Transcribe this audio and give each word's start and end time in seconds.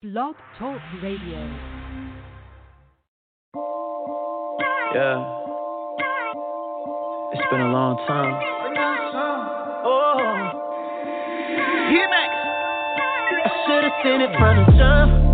Blog 0.00 0.36
Talk 0.60 0.80
Radio. 1.02 1.40
Yeah. 4.94 5.18
It's 7.32 7.42
been 7.50 7.60
a 7.62 7.72
long 7.72 7.96
time. 8.06 8.32
Oh. 9.84 10.52
Max. 12.10 12.32
I 13.42 13.50
should've 13.66 13.92
seen 14.04 14.20
it 14.20 14.38
from 14.38 14.66
the 14.66 14.78
jump. 14.78 15.27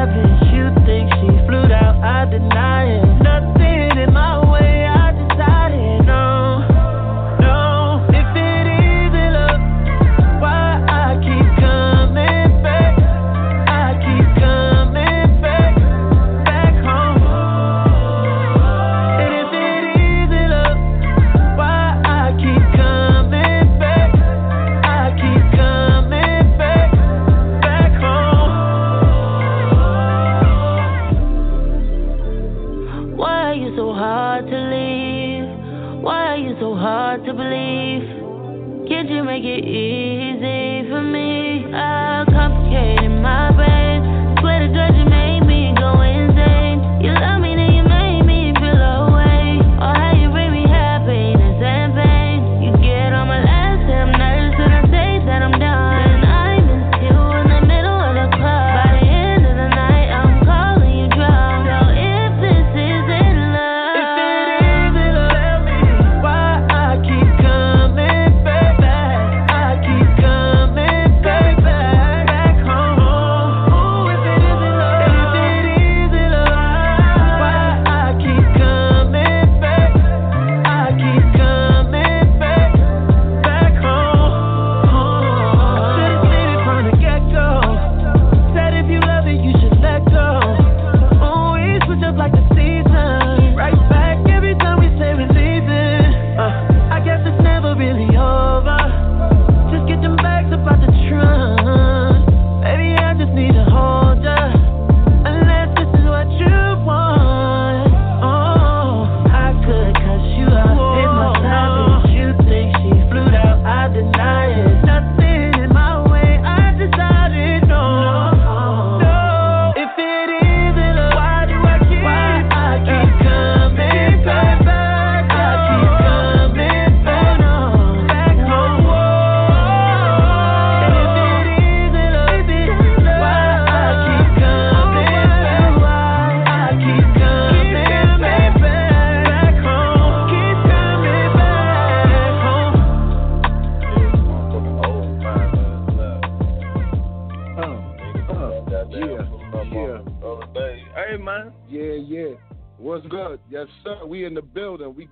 My 0.00 0.06
savage. 0.06 0.29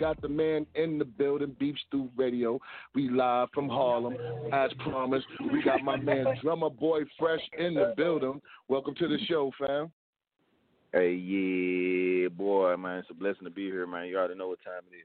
Got 0.09 0.23
the 0.23 0.29
man 0.31 0.65
in 0.75 0.99
the 0.99 1.05
building, 1.05 1.55
Beef 1.59 1.77
Stew 1.87 2.09
Radio. 2.17 2.59
We 2.95 3.11
live 3.11 3.51
from 3.53 3.69
Harlem, 3.69 4.17
as 4.55 4.71
promised. 4.79 5.27
We 5.53 5.63
got 5.63 5.83
my 5.83 5.97
man 5.97 6.25
Drumma 6.41 6.71
Boy 6.71 7.01
Fresh 7.19 7.43
in 7.59 7.75
the 7.75 7.93
building. 7.95 8.41
Welcome 8.69 8.95
to 8.95 9.07
the 9.07 9.19
show, 9.27 9.53
fam. 9.59 9.93
Hey, 10.95 11.13
yeah, 11.13 12.29
boy, 12.29 12.75
man, 12.79 13.01
it's 13.01 13.11
a 13.11 13.15
blessing 13.15 13.45
to 13.45 13.51
be 13.51 13.67
here, 13.67 13.87
man. 13.87 14.07
You 14.07 14.17
already 14.17 14.37
know 14.37 14.49
what 14.49 14.61
time 14.65 14.81
it 14.91 14.97
is. 14.97 15.05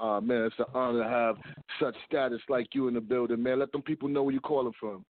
Uh, 0.00 0.22
man, 0.22 0.44
it's 0.44 0.58
an 0.58 0.64
honor 0.72 1.02
to 1.02 1.08
have 1.10 1.36
such 1.78 1.94
status 2.08 2.40
like 2.48 2.68
you 2.72 2.88
in 2.88 2.94
the 2.94 3.02
building, 3.02 3.42
man. 3.42 3.58
Let 3.58 3.70
them 3.72 3.82
people 3.82 4.08
know 4.08 4.22
where 4.22 4.32
you're 4.32 4.40
calling 4.40 4.72
from. 4.80 5.04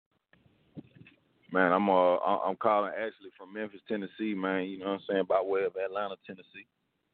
Man, 1.52 1.70
I'm 1.70 1.88
uh, 1.88 2.16
I'm 2.16 2.56
calling 2.56 2.90
actually 2.90 3.30
from 3.38 3.54
Memphis, 3.54 3.82
Tennessee, 3.86 4.34
man. 4.34 4.64
You 4.64 4.80
know 4.80 4.86
what 4.86 4.92
I'm 4.94 5.00
saying? 5.08 5.24
By 5.28 5.40
way 5.40 5.62
of 5.62 5.76
Atlanta, 5.76 6.16
Tennessee. 6.26 6.66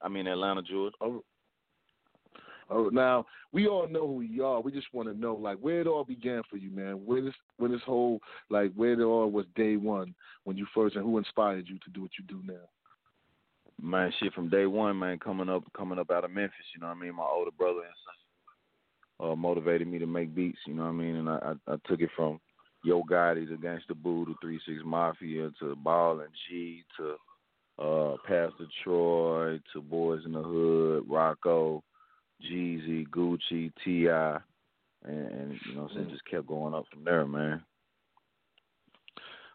I 0.03 0.09
mean 0.09 0.27
Atlanta, 0.27 0.63
Georgia. 0.63 0.97
Oh, 1.01 1.25
oh, 2.71 2.89
now 2.93 3.27
we 3.53 3.67
all 3.67 3.89
know 3.89 4.07
who 4.07 4.21
you 4.21 4.45
are. 4.45 4.61
We 4.61 4.73
just 4.73 4.93
want 4.93 5.09
to 5.09 5.19
know, 5.19 5.35
like, 5.35 5.59
where 5.59 5.81
it 5.81 5.87
all 5.87 6.05
began 6.05 6.43
for 6.51 6.57
you, 6.57 6.71
man. 6.71 6.95
Where 7.05 7.23
this, 7.23 7.35
where 7.57 7.71
this 7.71 7.81
whole, 7.85 8.21
like, 8.51 8.73
where 8.75 8.93
it 8.93 9.05
all 9.05 9.31
was 9.31 9.47
day 9.57 9.77
one 9.77 10.15
when 10.45 10.57
you 10.57 10.67
first, 10.75 10.97
and 10.97 11.05
who 11.05 11.19
inspired 11.19 11.69
you 11.69 11.79
to 11.79 11.91
do 11.91 12.03
what 12.03 12.11
you 12.19 12.25
do 12.27 12.41
now. 12.47 12.67
Man, 13.81 14.13
shit 14.19 14.35
from 14.35 14.49
day 14.49 14.67
one, 14.67 14.99
man, 14.99 15.19
coming 15.19 15.49
up 15.49 15.63
coming 15.77 15.99
up 15.99 16.11
out 16.11 16.25
of 16.25 16.33
Memphis, 16.33 16.57
you 16.75 16.81
know 16.81 16.89
what 16.89 16.97
I 16.97 17.01
mean? 17.01 17.15
My 17.15 17.23
older 17.23 17.53
brother 17.57 17.81
and 17.81 17.95
son 18.05 18.15
uh 19.21 19.37
motivated 19.37 19.87
me 19.87 19.99
to 19.99 20.07
make 20.07 20.35
beats, 20.35 20.59
you 20.67 20.75
know 20.75 20.83
what 20.83 20.89
I 20.89 20.93
mean? 20.93 21.17
And 21.17 21.29
I 21.29 21.55
I, 21.69 21.75
I 21.75 21.77
took 21.87 22.01
it 22.01 22.11
from 22.17 22.41
Yo 22.85 23.03
Gotti 23.03 23.49
to 23.49 23.57
Gangsta 23.57 23.95
Boo 23.95 24.25
to 24.27 24.35
Three 24.41 24.61
Six 24.67 24.81
Mafia 24.85 25.51
to 25.61 25.77
Ball 25.77 26.21
and 26.21 26.31
G 26.49 26.85
to 26.97 27.15
uh 27.79 28.17
Pastor 28.27 28.67
Troy 28.83 29.61
to 29.73 29.81
Boys 29.83 30.23
in 30.25 30.33
the 30.33 30.43
Hood, 30.43 31.09
Rocko, 31.09 31.83
Jeezy, 32.51 33.07
Gucci, 33.09 33.73
T 33.85 34.09
I 34.09 34.39
and, 35.05 35.31
and 35.31 35.61
you 35.67 35.75
know 35.75 35.83
I'm 35.83 35.95
saying, 35.95 36.11
just 36.11 36.25
kept 36.27 36.47
going 36.47 36.75
up 36.75 36.85
from 36.93 37.05
there, 37.05 37.27
man. 37.27 37.63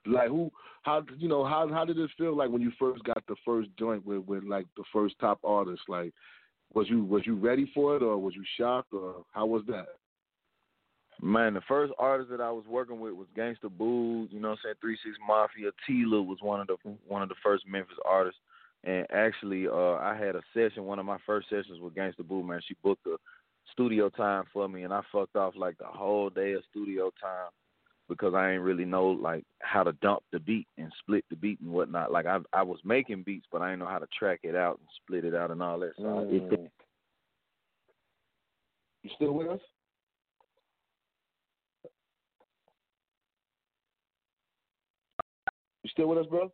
Like, 0.05 0.27
who, 0.27 0.51
how, 0.83 1.03
you 1.17 1.29
know, 1.29 1.45
how 1.45 1.67
how 1.69 1.85
did 1.85 1.97
it 1.97 2.09
feel 2.17 2.35
like 2.35 2.49
when 2.49 2.61
you 2.61 2.71
first 2.77 3.03
got 3.03 3.23
the 3.27 3.35
first 3.45 3.69
joint 3.79 4.05
with, 4.05 4.25
with 4.25 4.43
like 4.43 4.65
the 4.75 4.83
first 4.91 5.15
top 5.19 5.39
artist? 5.43 5.81
Like, 5.87 6.13
was 6.73 6.87
you 6.89 7.03
was 7.03 7.23
you 7.25 7.35
ready 7.35 7.71
for 7.73 7.95
it, 7.95 8.03
or 8.03 8.17
was 8.17 8.35
you 8.35 8.43
shocked, 8.57 8.93
or 8.93 9.23
how 9.31 9.45
was 9.45 9.63
that? 9.67 9.87
Man, 11.23 11.53
the 11.53 11.61
first 11.69 11.93
artist 11.97 12.29
that 12.31 12.41
I 12.41 12.51
was 12.51 12.65
working 12.67 12.99
with 12.99 13.13
was 13.13 13.27
Gangsta 13.37 13.71
Boo, 13.71 14.27
you 14.29 14.41
know 14.41 14.49
what 14.49 14.55
I'm 14.55 14.59
saying, 14.61 14.75
Three 14.81 14.97
Six 15.05 15.15
Mafia. 15.25 15.71
Tela 15.87 16.21
was 16.21 16.39
one 16.41 16.59
of 16.59 16.67
the 16.67 16.75
one 17.07 17.21
of 17.21 17.29
the 17.29 17.35
first 17.41 17.65
Memphis 17.65 17.95
artists. 18.03 18.41
And 18.83 19.07
actually 19.09 19.65
uh 19.69 19.93
I 20.01 20.17
had 20.19 20.35
a 20.35 20.41
session, 20.53 20.83
one 20.83 20.99
of 20.99 21.05
my 21.05 21.17
first 21.25 21.47
sessions 21.49 21.79
with 21.79 21.95
Gangsta 21.95 22.27
Boo, 22.27 22.43
man. 22.43 22.59
She 22.67 22.75
booked 22.83 23.07
a 23.07 23.15
studio 23.71 24.09
time 24.09 24.43
for 24.51 24.67
me 24.67 24.83
and 24.83 24.93
I 24.93 24.99
fucked 25.13 25.37
off 25.37 25.53
like 25.55 25.77
the 25.77 25.85
whole 25.85 26.29
day 26.29 26.51
of 26.53 26.63
studio 26.69 27.09
time 27.21 27.51
because 28.09 28.33
I 28.33 28.51
ain't 28.51 28.61
really 28.61 28.83
know 28.83 29.07
like 29.07 29.45
how 29.59 29.83
to 29.83 29.93
dump 29.93 30.23
the 30.33 30.39
beat 30.39 30.67
and 30.77 30.91
split 30.99 31.23
the 31.29 31.37
beat 31.37 31.61
and 31.61 31.71
whatnot. 31.71 32.11
Like 32.11 32.25
I 32.25 32.39
I 32.51 32.63
was 32.63 32.79
making 32.83 33.23
beats 33.23 33.45
but 33.49 33.61
I 33.61 33.69
didn't 33.69 33.79
know 33.79 33.87
how 33.87 33.99
to 33.99 34.07
track 34.19 34.41
it 34.43 34.57
out 34.57 34.77
and 34.79 34.87
split 35.01 35.23
it 35.23 35.33
out 35.33 35.51
and 35.51 35.63
all 35.63 35.79
that. 35.79 35.93
So 35.97 36.27
it 36.29 36.71
You 39.03 39.09
still 39.15 39.31
with 39.31 39.47
us? 39.47 39.61
You 45.83 45.89
still 45.89 46.07
with 46.07 46.19
us, 46.19 46.25
bro? 46.27 46.51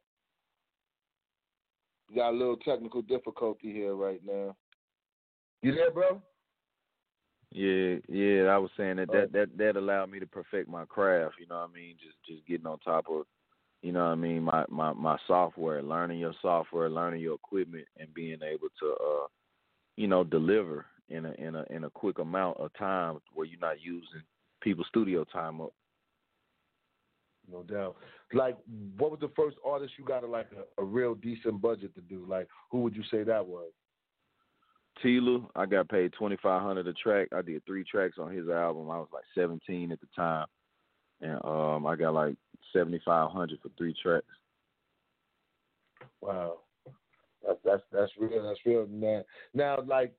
We 2.10 2.16
got 2.16 2.32
a 2.32 2.38
little 2.38 2.58
technical 2.58 3.02
difficulty 3.04 3.72
here 3.72 3.96
right 3.96 4.22
now. 4.26 4.56
You 5.62 5.76
there, 5.76 5.92
bro? 5.92 6.22
Yeah, 7.52 7.98
yeah. 8.08 8.44
I 8.50 8.58
was 8.58 8.70
saying 8.78 8.98
that 8.98 9.12
that 9.12 9.32
that 9.34 9.58
that 9.58 9.76
allowed 9.76 10.12
me 10.12 10.20
to 10.20 10.28
perfect 10.28 10.70
my 10.70 10.86
craft. 10.86 11.36
You 11.40 11.48
know 11.48 11.60
what 11.60 11.70
I 11.72 11.74
mean? 11.74 11.96
Just 12.00 12.18
just 12.28 12.46
getting 12.48 12.68
on 12.68 12.80
top 12.80 13.06
of, 13.10 13.26
you 13.82 13.92
know 13.92 14.06
what 14.06 14.12
I 14.12 14.16
mean, 14.16 14.44
my 14.44 14.66
my 14.70 14.94
my 14.94 15.18
software, 15.28 15.82
learning 15.82 16.20
your 16.20 16.34
software, 16.42 16.90
learning 16.90 17.22
your 17.22 17.36
equipment, 17.36 17.86
and 17.98 18.14
being 18.14 18.40
able 18.44 18.68
to, 18.80 18.92
uh, 18.92 19.28
you 19.98 20.08
know, 20.08 20.24
deliver 20.24 20.86
in 21.10 21.26
a 21.26 21.32
in 21.34 21.56
a 21.56 21.66
in 21.70 21.84
a 21.86 21.90
quick 21.90 22.20
amount 22.20 22.58
of 22.60 22.72
time 22.78 23.20
where 23.34 23.48
you're 23.48 23.60
not 23.60 23.82
using 23.82 24.22
people's 24.62 24.88
studio 24.88 25.24
time 25.24 25.60
up. 25.62 25.74
No 27.52 27.64
doubt. 27.64 27.96
Like, 28.34 28.58
what 28.98 29.12
was 29.12 29.20
the 29.20 29.32
first 29.36 29.58
artist 29.66 29.94
you 29.98 30.06
got 30.06 30.24
a, 30.24 30.28
like 30.28 30.50
a, 30.56 30.82
a 30.82 30.86
real 30.86 31.16
decent 31.16 31.62
budget 31.62 31.96
to 31.96 32.02
do? 32.02 32.26
Like, 32.28 32.48
who 32.72 32.82
would 32.82 32.96
you 32.96 33.04
say 33.10 33.24
that 33.24 33.46
was? 33.46 33.72
Tela, 35.02 35.48
I 35.56 35.66
got 35.66 35.90
paid 35.90 36.14
twenty 36.14 36.38
five 36.44 36.62
hundred 36.62 36.88
a 36.88 36.94
track. 36.94 37.30
I 37.34 37.42
did 37.42 37.66
three 37.66 37.84
tracks 37.84 38.18
on 38.20 38.36
his 38.36 38.50
album. 38.50 38.92
I 38.92 38.98
was 38.98 39.08
like 39.14 39.24
seventeen 39.34 39.92
at 39.92 40.00
the 40.02 40.08
time, 40.16 40.46
and 41.22 41.40
um, 41.44 41.86
I 41.86 41.96
got 41.96 42.14
like 42.14 42.36
seventy 42.74 43.02
five 43.06 43.32
hundred 43.32 43.60
for 43.62 43.70
three 43.78 43.96
tracks. 44.02 44.26
Wow, 46.22 46.60
that's 47.46 47.60
that's 47.64 47.84
that's 47.92 48.12
real. 48.20 48.44
That's 48.46 48.60
real, 48.66 48.88
man. 48.88 49.24
Now, 49.54 49.82
like, 49.88 50.14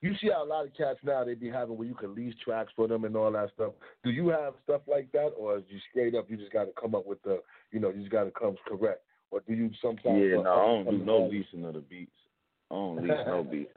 you 0.00 0.14
see 0.20 0.28
how 0.32 0.44
a 0.44 0.46
lot 0.46 0.64
of 0.64 0.74
cats 0.76 0.98
now 1.02 1.24
they 1.24 1.34
be 1.34 1.50
having 1.50 1.76
where 1.76 1.86
you 1.86 1.94
can 1.94 2.14
lease 2.14 2.34
tracks 2.44 2.72
for 2.76 2.86
them 2.86 3.04
and 3.04 3.16
all 3.16 3.32
that 3.32 3.50
stuff. 3.54 3.72
Do 4.04 4.10
you 4.10 4.28
have 4.28 4.54
stuff 4.64 4.82
like 4.86 5.10
that, 5.12 5.32
or 5.36 5.58
is 5.58 5.64
you 5.68 5.78
straight 5.90 6.14
up 6.14 6.30
you 6.30 6.36
just 6.36 6.52
got 6.52 6.64
to 6.64 6.72
come 6.80 6.94
up 6.94 7.06
with 7.06 7.22
the, 7.22 7.42
you 7.72 7.80
know, 7.80 7.90
you 7.90 8.00
just 8.00 8.12
got 8.12 8.24
to 8.24 8.30
come 8.30 8.56
correct, 8.66 9.02
or 9.30 9.40
do 9.40 9.54
you 9.54 9.70
sometimes? 9.82 10.20
Yeah, 10.20 10.42
no, 10.42 10.52
I 10.52 10.84
don't 10.84 10.98
do 10.98 11.04
no 11.04 11.26
leasing 11.26 11.64
of 11.64 11.74
the 11.74 11.80
beats. 11.80 12.12
I 12.70 12.74
don't 12.74 13.02
lease 13.02 13.26
no 13.26 13.42
beats. 13.50 13.70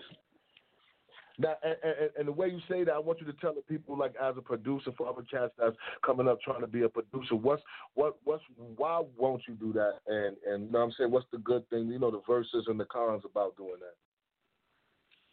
Now, 1.39 1.55
and, 1.63 1.75
and, 1.81 2.09
and, 2.19 2.27
the 2.27 2.31
way 2.31 2.49
you 2.49 2.59
say 2.69 2.83
that, 2.83 2.93
I 2.93 2.99
want 2.99 3.19
you 3.19 3.25
to 3.25 3.33
tell 3.33 3.55
the 3.55 3.61
people, 3.61 3.97
like 3.97 4.13
as 4.21 4.35
a 4.37 4.41
producer 4.41 4.91
for 4.95 5.07
other 5.07 5.23
cats 5.23 5.53
that's 5.57 5.75
coming 6.05 6.27
up 6.27 6.39
trying 6.41 6.61
to 6.61 6.67
be 6.67 6.83
a 6.83 6.89
producer, 6.89 7.35
what's 7.35 7.63
what 7.95 8.17
what's 8.25 8.43
why 8.75 9.01
won't 9.17 9.41
you 9.47 9.55
do 9.55 9.73
that? 9.73 9.93
And 10.05 10.35
and 10.45 10.65
you 10.65 10.71
know 10.71 10.79
what 10.79 10.85
I'm 10.85 10.91
saying, 10.99 11.09
what's 11.09 11.25
the 11.31 11.39
good 11.39 11.67
thing? 11.71 11.87
You 11.87 11.97
know, 11.97 12.11
the 12.11 12.21
verses 12.27 12.65
and 12.67 12.79
the 12.79 12.85
cons 12.85 13.23
about 13.25 13.57
doing 13.57 13.79
that. 13.79 13.95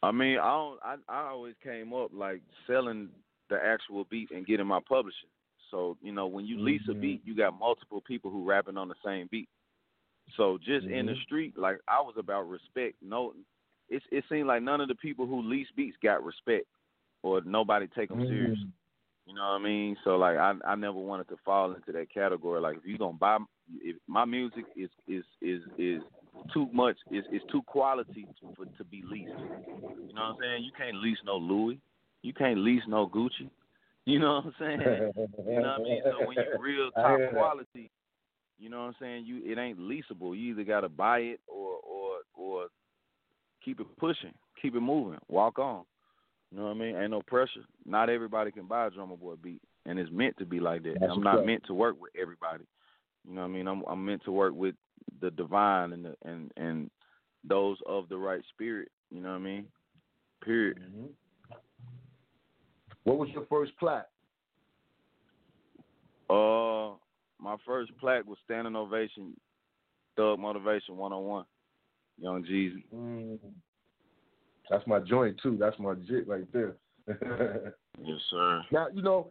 I 0.02 0.12
mean, 0.12 0.38
I 0.38 0.50
don't. 0.50 0.78
I 0.82 0.96
I 1.08 1.28
always 1.28 1.54
came 1.62 1.92
up 1.92 2.10
like 2.12 2.40
selling 2.66 3.08
the 3.50 3.56
actual 3.56 4.04
beat 4.10 4.30
and 4.30 4.46
getting 4.46 4.66
my 4.66 4.80
publishing. 4.88 5.28
So 5.70 5.96
you 6.02 6.12
know, 6.12 6.26
when 6.26 6.46
you 6.46 6.60
lease 6.60 6.82
mm-hmm. 6.82 6.98
a 6.98 7.00
beat, 7.00 7.22
you 7.24 7.36
got 7.36 7.58
multiple 7.58 8.00
people 8.00 8.30
who 8.30 8.48
rapping 8.48 8.76
on 8.76 8.88
the 8.88 8.94
same 9.04 9.28
beat. 9.30 9.48
So 10.36 10.58
just 10.58 10.86
mm-hmm. 10.86 10.94
in 10.94 11.06
the 11.06 11.14
street, 11.24 11.58
like 11.58 11.78
I 11.88 12.00
was 12.00 12.14
about 12.18 12.48
respect. 12.48 12.96
No, 13.02 13.34
it 13.88 14.02
it 14.10 14.24
seemed 14.30 14.46
like 14.46 14.62
none 14.62 14.80
of 14.80 14.88
the 14.88 14.94
people 14.94 15.26
who 15.26 15.42
lease 15.42 15.68
beats 15.76 15.96
got 16.02 16.24
respect, 16.24 16.66
or 17.22 17.40
nobody 17.44 17.86
take 17.96 18.08
them 18.08 18.18
mm-hmm. 18.18 18.28
serious. 18.28 18.58
You 19.26 19.34
know 19.34 19.42
what 19.42 19.60
I 19.60 19.64
mean? 19.64 19.96
So 20.04 20.16
like 20.16 20.36
I 20.36 20.54
I 20.64 20.74
never 20.74 20.98
wanted 20.98 21.28
to 21.28 21.36
fall 21.44 21.72
into 21.72 21.92
that 21.92 22.12
category. 22.12 22.60
Like 22.60 22.76
if 22.76 22.86
you 22.86 22.98
gonna 22.98 23.14
buy, 23.14 23.38
if 23.80 23.96
my 24.06 24.24
music 24.24 24.64
is 24.76 24.90
is 25.06 25.24
is 25.42 25.62
is 25.76 26.02
too 26.52 26.68
much, 26.72 26.96
is 27.10 27.24
is 27.32 27.42
too 27.50 27.62
quality 27.62 28.26
to, 28.40 28.54
for 28.56 28.64
to 28.64 28.84
be 28.84 29.02
leased. 29.10 29.28
You 29.28 30.14
know 30.14 30.22
what 30.22 30.22
I'm 30.22 30.36
saying? 30.40 30.64
You 30.64 30.72
can't 30.76 30.96
lease 30.96 31.18
no 31.24 31.36
Louis, 31.36 31.78
you 32.22 32.32
can't 32.32 32.58
lease 32.58 32.82
no 32.88 33.06
Gucci. 33.06 33.50
You 34.04 34.18
know 34.18 34.36
what 34.36 34.44
I'm 34.46 34.54
saying? 34.58 34.80
you 35.46 35.60
know 35.60 35.76
what 35.76 35.80
I 35.80 35.82
mean? 35.82 36.02
So 36.04 36.26
when 36.26 36.36
you're 36.36 36.58
real 36.58 36.90
top 36.92 37.20
quality, 37.30 37.90
you 38.58 38.70
know 38.70 38.80
what 38.80 38.86
I'm 38.86 38.94
saying? 39.00 39.26
You 39.26 39.42
it 39.44 39.58
ain't 39.58 39.78
leasable. 39.78 40.36
You 40.36 40.52
either 40.52 40.64
gotta 40.64 40.88
buy 40.88 41.18
it 41.18 41.40
or 41.46 41.76
or 41.82 42.16
or 42.34 42.66
keep 43.64 43.80
it 43.80 43.86
pushing, 43.98 44.32
keep 44.60 44.74
it 44.74 44.80
moving, 44.80 45.18
walk 45.28 45.58
on. 45.58 45.84
You 46.50 46.58
know 46.58 46.64
what 46.64 46.76
I 46.76 46.78
mean? 46.78 46.96
Ain't 46.96 47.10
no 47.10 47.22
pressure. 47.22 47.64
Not 47.84 48.08
everybody 48.08 48.50
can 48.50 48.66
buy 48.66 48.86
a 48.86 48.90
drumma 48.90 49.16
boy 49.16 49.34
beat, 49.42 49.60
and 49.84 49.98
it's 49.98 50.10
meant 50.10 50.36
to 50.38 50.46
be 50.46 50.60
like 50.60 50.82
that. 50.84 50.96
That's 51.00 51.12
I'm 51.12 51.22
not 51.22 51.44
meant 51.44 51.64
to 51.66 51.74
work 51.74 52.00
with 52.00 52.12
everybody. 52.20 52.64
You 53.28 53.34
know 53.34 53.42
what 53.42 53.48
I 53.48 53.50
mean? 53.50 53.68
I'm 53.68 53.82
I'm 53.86 54.04
meant 54.04 54.24
to 54.24 54.32
work 54.32 54.54
with 54.54 54.74
the 55.20 55.30
divine 55.30 55.92
and 55.92 56.04
the, 56.04 56.14
and 56.24 56.50
and 56.56 56.90
those 57.44 57.78
of 57.86 58.08
the 58.08 58.16
right 58.16 58.42
spirit. 58.52 58.88
You 59.10 59.20
know 59.20 59.30
what 59.30 59.36
I 59.36 59.40
mean? 59.40 59.66
Period. 60.44 60.78
Mm-hmm. 60.80 61.06
What 63.04 63.18
was 63.18 63.28
your 63.30 63.46
first 63.46 63.72
plaque? 63.78 64.08
Uh, 66.28 66.90
my 67.40 67.56
first 67.64 67.90
plaque 67.98 68.26
was 68.26 68.38
standing 68.44 68.76
ovation, 68.76 69.34
Thug 70.16 70.38
Motivation 70.38 70.96
101. 70.96 71.44
Young 72.20 72.42
Jeezy. 72.44 72.84
Mm. 72.94 73.38
That's 74.70 74.86
my 74.86 74.98
joint 74.98 75.38
too. 75.42 75.56
That's 75.58 75.78
my 75.78 75.94
jit 76.06 76.28
right 76.28 76.46
there. 76.52 76.76
yes, 77.08 78.18
sir. 78.30 78.62
Now 78.70 78.88
you 78.92 79.02
know, 79.02 79.30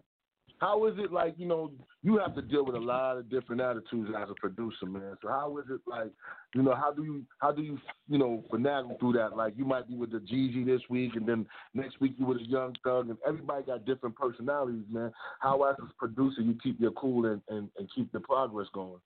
how 0.60 0.88
is 0.88 0.96
it 0.98 1.12
like? 1.12 1.36
You 1.38 1.48
know, 1.48 1.72
you 2.02 2.18
have 2.18 2.34
to 2.36 2.42
deal 2.42 2.66
with 2.66 2.76
a 2.76 2.80
lot 2.80 3.18
of 3.18 3.30
different 3.30 3.62
attitudes 3.62 4.10
as 4.20 4.30
a 4.30 4.34
producer, 4.36 4.86
man. 4.86 5.16
So 5.22 5.28
how 5.28 5.58
is 5.60 5.66
it 5.70 5.82
like? 5.86 6.12
You 6.56 6.64
know, 6.64 6.76
how 6.76 6.92
do 6.92 7.04
you 7.04 7.24
how 7.40 7.52
do 7.52 7.62
you 7.62 7.78
you 8.08 8.18
know 8.18 8.44
finagle 8.52 9.00
through 9.00 9.14
that? 9.14 9.36
Like 9.36 9.54
you 9.58 9.66
might 9.66 9.88
be 9.88 9.96
with 9.96 10.12
the 10.12 10.20
Jeezy 10.20 10.66
this 10.66 10.82
week, 10.90 11.16
and 11.16 11.28
then 11.28 11.46
next 11.74 12.02
week 12.02 12.16
you 12.18 12.26
with 12.26 12.38
a 12.38 12.46
Young 12.46 12.76
Thug, 12.84 13.10
and 13.10 13.18
everybody 13.28 13.66
got 13.66 13.86
different 13.86 14.16
personalities, 14.16 14.86
man. 14.90 15.12
How 15.40 15.64
as 15.64 15.76
a 15.80 15.94
producer 15.98 16.42
you 16.42 16.56
keep 16.64 16.80
your 16.80 16.92
cool 16.92 17.26
and, 17.26 17.42
and, 17.50 17.70
and 17.78 17.90
keep 17.94 18.12
the 18.12 18.20
progress 18.20 18.68
going? 18.74 19.00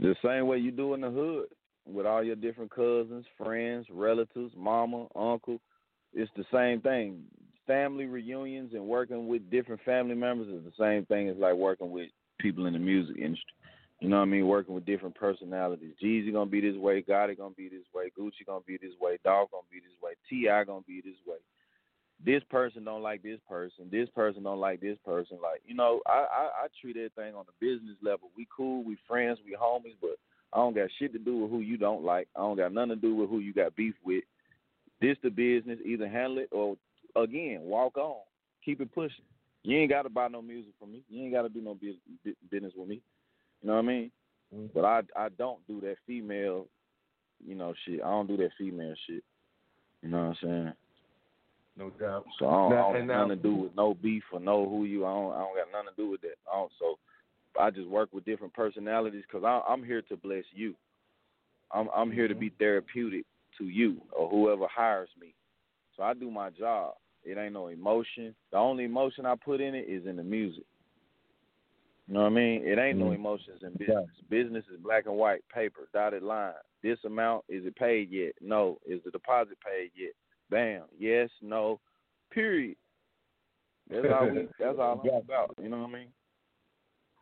The 0.00 0.16
same 0.24 0.48
way 0.48 0.58
you 0.58 0.72
do 0.72 0.94
in 0.94 1.02
the 1.02 1.10
hood 1.10 1.46
with 1.86 2.06
all 2.06 2.24
your 2.24 2.36
different 2.36 2.70
cousins, 2.70 3.26
friends, 3.38 3.86
relatives, 3.90 4.52
mama, 4.56 5.06
uncle. 5.14 5.60
It's 6.12 6.30
the 6.36 6.44
same 6.52 6.80
thing. 6.80 7.22
Family 7.66 8.06
reunions 8.06 8.72
and 8.74 8.86
working 8.86 9.26
with 9.26 9.50
different 9.50 9.80
family 9.84 10.14
members 10.14 10.48
is 10.48 10.64
the 10.64 10.72
same 10.78 11.06
thing 11.06 11.28
as 11.28 11.36
like 11.36 11.54
working 11.54 11.90
with 11.90 12.10
people 12.38 12.66
in 12.66 12.74
the 12.74 12.78
music 12.78 13.16
industry. 13.16 13.54
You 14.00 14.08
know 14.08 14.16
what 14.16 14.22
I 14.22 14.26
mean? 14.26 14.46
Working 14.46 14.74
with 14.74 14.84
different 14.84 15.14
personalities. 15.14 15.94
Jeezy 16.02 16.32
gonna 16.32 16.50
be 16.50 16.60
this 16.60 16.76
way, 16.76 17.02
Gotti 17.02 17.38
gonna 17.38 17.54
be 17.54 17.68
this 17.68 17.86
way, 17.94 18.10
Gucci 18.18 18.44
gonna 18.46 18.60
be 18.66 18.76
this 18.76 18.92
way, 19.00 19.18
Dog 19.24 19.50
gonna 19.50 19.62
be 19.70 19.78
this 19.78 19.96
way, 20.02 20.12
T.I. 20.28 20.64
gonna 20.64 20.82
be 20.86 21.00
this 21.00 21.16
way. 21.26 21.38
This 22.24 22.42
person 22.50 22.84
don't 22.84 23.02
like 23.02 23.22
this 23.22 23.40
person. 23.48 23.88
This 23.90 24.08
person 24.10 24.42
don't 24.42 24.60
like 24.60 24.80
this 24.80 24.98
person. 25.04 25.38
Like 25.42 25.62
you 25.64 25.74
know, 25.74 26.00
I 26.06 26.26
I, 26.30 26.50
I 26.64 26.66
treat 26.80 26.96
everything 26.96 27.34
on 27.34 27.44
the 27.46 27.66
business 27.66 27.96
level. 28.02 28.30
We 28.36 28.46
cool, 28.54 28.84
we 28.84 28.98
friends, 29.08 29.38
we 29.44 29.56
homies, 29.56 29.96
but 30.00 30.18
I 30.52 30.58
don't 30.58 30.74
got 30.74 30.90
shit 30.98 31.12
to 31.14 31.18
do 31.18 31.38
with 31.38 31.50
who 31.50 31.60
you 31.60 31.76
don't 31.76 32.04
like. 32.04 32.28
I 32.36 32.40
don't 32.40 32.56
got 32.56 32.72
nothing 32.72 32.90
to 32.90 32.96
do 32.96 33.14
with 33.14 33.30
who 33.30 33.38
you 33.38 33.54
got 33.54 33.74
beef 33.74 33.94
with. 34.04 34.24
This 35.00 35.16
the 35.22 35.30
business. 35.30 35.78
Either 35.84 36.08
handle 36.08 36.38
it 36.38 36.48
or 36.52 36.76
again 37.16 37.60
walk 37.62 37.96
on. 37.96 38.20
Keep 38.64 38.80
it 38.80 38.94
pushing. 38.94 39.24
You 39.62 39.78
ain't 39.78 39.90
got 39.90 40.02
to 40.02 40.10
buy 40.10 40.28
no 40.28 40.42
music 40.42 40.72
from 40.78 40.92
me. 40.92 41.02
You 41.08 41.24
ain't 41.24 41.32
got 41.32 41.42
to 41.42 41.48
do 41.48 41.60
no 41.62 41.74
business 41.74 42.72
with 42.76 42.88
me. 42.88 43.00
You 43.62 43.68
know 43.68 43.74
what 43.74 43.84
I 43.84 43.88
mean? 43.88 44.10
Mm-hmm. 44.54 44.66
But 44.74 44.84
I 44.84 45.00
I 45.16 45.28
don't 45.30 45.66
do 45.66 45.80
that 45.82 45.96
female, 46.06 46.66
you 47.46 47.54
know 47.54 47.74
shit. 47.84 48.00
I 48.02 48.10
don't 48.10 48.26
do 48.26 48.36
that 48.38 48.50
female 48.58 48.94
shit. 49.06 49.24
You 50.02 50.10
know 50.10 50.18
what 50.18 50.24
I'm 50.24 50.36
saying? 50.42 50.72
No 51.76 51.90
doubt. 51.90 52.24
So 52.38 52.46
I 52.46 52.50
don't, 52.52 52.70
now, 52.70 52.76
I 52.76 52.82
don't 52.82 52.96
have 52.96 53.06
now, 53.06 53.26
nothing 53.26 53.42
to 53.42 53.42
do 53.42 53.54
with 53.54 53.76
no 53.76 53.94
beef 53.94 54.22
or 54.32 54.40
no 54.40 54.68
who 54.68 54.84
you. 54.84 55.04
I 55.04 55.10
don't 55.12 55.32
I 55.32 55.38
don't 55.38 55.56
got 55.56 55.72
nothing 55.72 55.96
to 55.96 56.02
do 56.02 56.10
with 56.10 56.20
that. 56.22 56.36
I 56.52 56.56
don't, 56.56 56.72
so 56.78 56.98
I 57.60 57.70
just 57.70 57.88
work 57.88 58.10
with 58.12 58.24
different 58.24 58.52
personalities 58.54 59.24
because 59.26 59.62
I'm 59.68 59.82
here 59.84 60.02
to 60.02 60.16
bless 60.16 60.44
you. 60.54 60.74
I'm 61.72 61.88
I'm 61.94 62.12
here 62.12 62.28
to 62.28 62.34
Mm-hmm. 62.34 62.40
be 62.40 62.50
therapeutic 62.58 63.24
to 63.58 63.64
you 63.64 64.00
or 64.12 64.28
whoever 64.28 64.66
hires 64.68 65.08
me. 65.20 65.34
So 65.96 66.02
I 66.02 66.14
do 66.14 66.30
my 66.30 66.50
job. 66.50 66.94
It 67.24 67.38
ain't 67.38 67.54
no 67.54 67.68
emotion. 67.68 68.34
The 68.52 68.58
only 68.58 68.84
emotion 68.84 69.26
I 69.26 69.34
put 69.36 69.60
in 69.60 69.74
it 69.74 69.88
is 69.88 70.06
in 70.06 70.16
the 70.16 70.22
music. 70.22 70.64
You 72.06 72.14
know 72.14 72.20
what 72.20 72.32
I 72.32 72.34
mean? 72.34 72.66
It 72.66 72.78
ain't 72.78 72.98
no 72.98 73.06
Mhm. 73.06 73.14
emotions 73.14 73.62
in 73.62 73.72
business. 73.74 74.10
Business 74.28 74.68
is 74.68 74.78
black 74.80 75.06
and 75.06 75.16
white, 75.16 75.46
paper, 75.48 75.88
dotted 75.92 76.22
line. 76.22 76.54
This 76.82 77.02
amount 77.04 77.46
is 77.48 77.64
it 77.64 77.76
paid 77.76 78.10
yet? 78.10 78.34
No. 78.42 78.78
Is 78.84 79.02
the 79.04 79.10
deposit 79.10 79.58
paid 79.60 79.90
yet? 79.94 80.12
Bam. 80.50 80.84
Yes. 80.98 81.30
No. 81.40 81.80
Period. 82.30 82.76
That's 83.88 84.06
all. 84.12 84.28
We, 84.28 84.48
that's 84.58 84.78
all 84.78 85.00
I'm 85.00 85.16
about. 85.16 85.54
You 85.62 85.70
know 85.70 85.78
what 85.78 85.90
I 85.90 85.92
mean? 85.92 86.12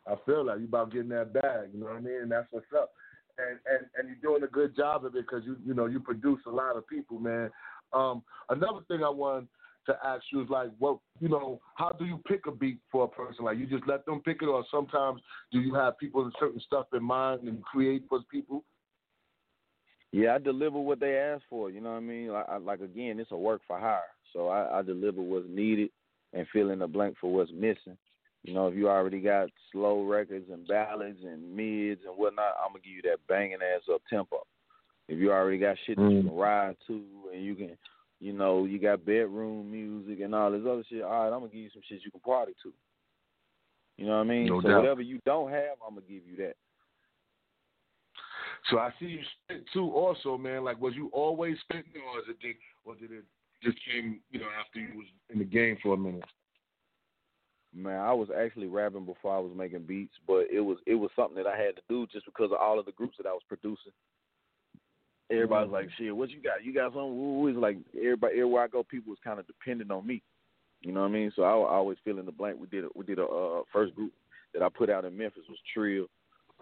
I 0.06 0.16
feel 0.26 0.44
like 0.44 0.58
you 0.58 0.64
about 0.64 0.90
getting 0.90 1.10
that 1.10 1.32
bag. 1.32 1.70
You 1.72 1.78
know 1.78 1.86
what 1.86 1.96
I 1.96 2.00
mean? 2.00 2.22
And 2.22 2.30
that's 2.30 2.50
what's 2.50 2.72
up. 2.72 2.92
And 3.38 3.60
and 3.66 3.86
and 3.96 4.08
you're 4.08 4.32
doing 4.32 4.42
a 4.42 4.50
good 4.52 4.74
job 4.74 5.04
of 5.04 5.14
it 5.14 5.26
because 5.26 5.44
you 5.44 5.56
you 5.64 5.74
know 5.74 5.86
you 5.86 6.00
produce 6.00 6.40
a 6.46 6.50
lot 6.50 6.76
of 6.76 6.86
people, 6.88 7.20
man. 7.20 7.50
Um, 7.92 8.24
another 8.50 8.80
thing 8.88 9.04
I 9.04 9.08
wanted 9.08 9.48
to 9.86 9.96
ask 10.04 10.24
you 10.32 10.42
is 10.42 10.48
like, 10.48 10.70
what 10.78 10.98
you 11.20 11.28
know, 11.28 11.60
how 11.76 11.90
do 11.90 12.04
you 12.04 12.20
pick 12.26 12.46
a 12.46 12.52
beat 12.52 12.78
for 12.90 13.04
a 13.04 13.08
person? 13.08 13.44
Like 13.44 13.58
you 13.58 13.66
just 13.66 13.86
let 13.86 14.04
them 14.06 14.20
pick 14.24 14.42
it, 14.42 14.46
or 14.46 14.64
sometimes 14.70 15.20
do 15.50 15.60
you 15.60 15.74
have 15.74 15.98
people 15.98 16.24
with 16.24 16.34
certain 16.38 16.60
stuff 16.60 16.86
in 16.92 17.02
mind 17.02 17.42
and 17.42 17.62
create 17.62 18.04
for 18.08 18.20
people? 18.30 18.64
Yeah, 20.12 20.34
I 20.34 20.38
deliver 20.38 20.78
what 20.78 21.00
they 21.00 21.16
ask 21.16 21.42
for. 21.48 21.70
You 21.70 21.80
know 21.80 21.90
what 21.90 21.96
I 21.96 22.00
mean? 22.00 22.28
Like, 22.28 22.48
I, 22.48 22.56
like 22.58 22.80
again, 22.80 23.18
it's 23.18 23.32
a 23.32 23.36
work 23.36 23.62
for 23.66 23.78
hire. 23.78 24.00
So 24.32 24.48
I, 24.48 24.78
I 24.78 24.82
deliver 24.82 25.22
what's 25.22 25.46
needed 25.48 25.90
and 26.32 26.46
fill 26.52 26.70
in 26.70 26.80
the 26.80 26.86
blank 26.86 27.16
for 27.20 27.32
what's 27.32 27.50
missing. 27.52 27.96
You 28.44 28.54
know, 28.54 28.66
if 28.66 28.74
you 28.74 28.88
already 28.88 29.20
got 29.20 29.48
slow 29.70 30.02
records 30.04 30.46
and 30.50 30.66
ballads 30.66 31.20
and 31.24 31.56
mids 31.56 32.00
and 32.06 32.16
whatnot, 32.16 32.54
I'm 32.62 32.72
gonna 32.72 32.82
give 32.82 32.92
you 32.92 33.02
that 33.02 33.26
banging 33.28 33.58
ass 33.62 33.82
up 33.92 34.02
tempo. 34.10 34.42
If 35.08 35.18
you 35.18 35.32
already 35.32 35.58
got 35.58 35.76
shit 35.86 35.96
that 35.96 36.10
you 36.10 36.22
Mm. 36.22 36.26
can 36.28 36.36
ride 36.36 36.76
to 36.86 37.30
and 37.32 37.44
you 37.44 37.54
can, 37.54 37.78
you 38.22 38.32
know, 38.32 38.66
you 38.66 38.78
got 38.78 39.04
bedroom 39.04 39.68
music 39.68 40.20
and 40.22 40.32
all 40.32 40.52
this 40.52 40.62
other 40.62 40.84
shit. 40.88 41.02
All 41.02 41.10
right, 41.10 41.34
I'm 41.34 41.40
gonna 41.40 41.48
give 41.48 41.62
you 41.62 41.70
some 41.72 41.82
shit 41.88 42.04
you 42.04 42.12
can 42.12 42.20
party 42.20 42.52
to. 42.62 42.72
You 43.98 44.06
know 44.06 44.12
what 44.12 44.20
I 44.20 44.24
mean? 44.24 44.46
No 44.46 44.62
so 44.62 44.68
doubt. 44.68 44.82
whatever 44.82 45.02
you 45.02 45.18
don't 45.26 45.50
have, 45.50 45.76
I'm 45.84 45.96
gonna 45.96 46.06
give 46.08 46.22
you 46.24 46.36
that. 46.36 46.54
So 48.70 48.78
I 48.78 48.90
see 49.00 49.06
you 49.06 49.18
spit 49.44 49.64
too, 49.72 49.90
also, 49.90 50.38
man. 50.38 50.62
Like, 50.62 50.80
was 50.80 50.94
you 50.94 51.10
always 51.12 51.56
spitting, 51.62 52.00
or 52.14 52.20
is 52.20 52.26
it 52.28 52.38
did, 52.40 52.54
or 52.84 52.94
did 52.94 53.10
it 53.10 53.24
just 53.60 53.76
came, 53.84 54.20
you 54.30 54.38
know, 54.38 54.46
after 54.64 54.78
you 54.78 54.96
was 54.98 55.06
in 55.30 55.40
the 55.40 55.44
game 55.44 55.76
for 55.82 55.94
a 55.94 55.98
minute? 55.98 56.22
Man, 57.74 57.98
I 57.98 58.12
was 58.12 58.28
actually 58.30 58.68
rapping 58.68 59.04
before 59.04 59.34
I 59.34 59.40
was 59.40 59.52
making 59.56 59.82
beats, 59.82 60.14
but 60.28 60.46
it 60.52 60.60
was 60.60 60.78
it 60.86 60.94
was 60.94 61.10
something 61.16 61.42
that 61.42 61.50
I 61.50 61.56
had 61.56 61.74
to 61.74 61.82
do 61.88 62.06
just 62.06 62.26
because 62.26 62.52
of 62.52 62.58
all 62.58 62.78
of 62.78 62.86
the 62.86 62.92
groups 62.92 63.16
that 63.16 63.26
I 63.26 63.32
was 63.32 63.42
producing. 63.48 63.92
Everybody's 65.32 65.72
like, 65.72 65.88
"Shit, 65.96 66.14
what 66.14 66.30
you 66.30 66.42
got? 66.42 66.64
You 66.64 66.74
got 66.74 66.92
something?" 66.92 67.16
Woo, 67.16 67.40
woo." 67.40 67.48
It's 67.48 67.58
like 67.58 67.78
everybody, 67.96 68.34
everywhere 68.34 68.64
I 68.64 68.68
go, 68.68 68.82
people 68.82 69.10
was 69.10 69.18
kind 69.24 69.40
of 69.40 69.46
dependent 69.46 69.90
on 69.90 70.06
me. 70.06 70.22
You 70.82 70.92
know 70.92 71.00
what 71.00 71.08
I 71.08 71.12
mean? 71.12 71.32
So 71.34 71.42
I, 71.42 71.50
I 71.50 71.74
always 71.76 71.98
fill 72.04 72.18
in 72.18 72.26
the 72.26 72.32
blank. 72.32 72.58
We 72.60 72.66
did 72.66 72.84
a, 72.84 72.88
we 72.94 73.04
did 73.04 73.18
a 73.18 73.24
uh, 73.24 73.62
first 73.72 73.94
group 73.94 74.12
that 74.52 74.62
I 74.62 74.68
put 74.68 74.90
out 74.90 75.04
in 75.04 75.16
Memphis 75.16 75.44
was 75.48 75.58
Trill. 75.72 76.06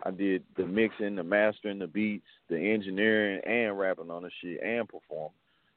I 0.04 0.10
did 0.10 0.44
the 0.56 0.66
mixing, 0.66 1.16
the 1.16 1.22
mastering, 1.22 1.78
the 1.78 1.86
beats, 1.86 2.26
the 2.48 2.56
engineering, 2.56 3.40
and 3.44 3.78
rapping 3.78 4.10
on 4.10 4.22
the 4.22 4.30
shit 4.40 4.62
and 4.62 4.88
performing. 4.88 5.32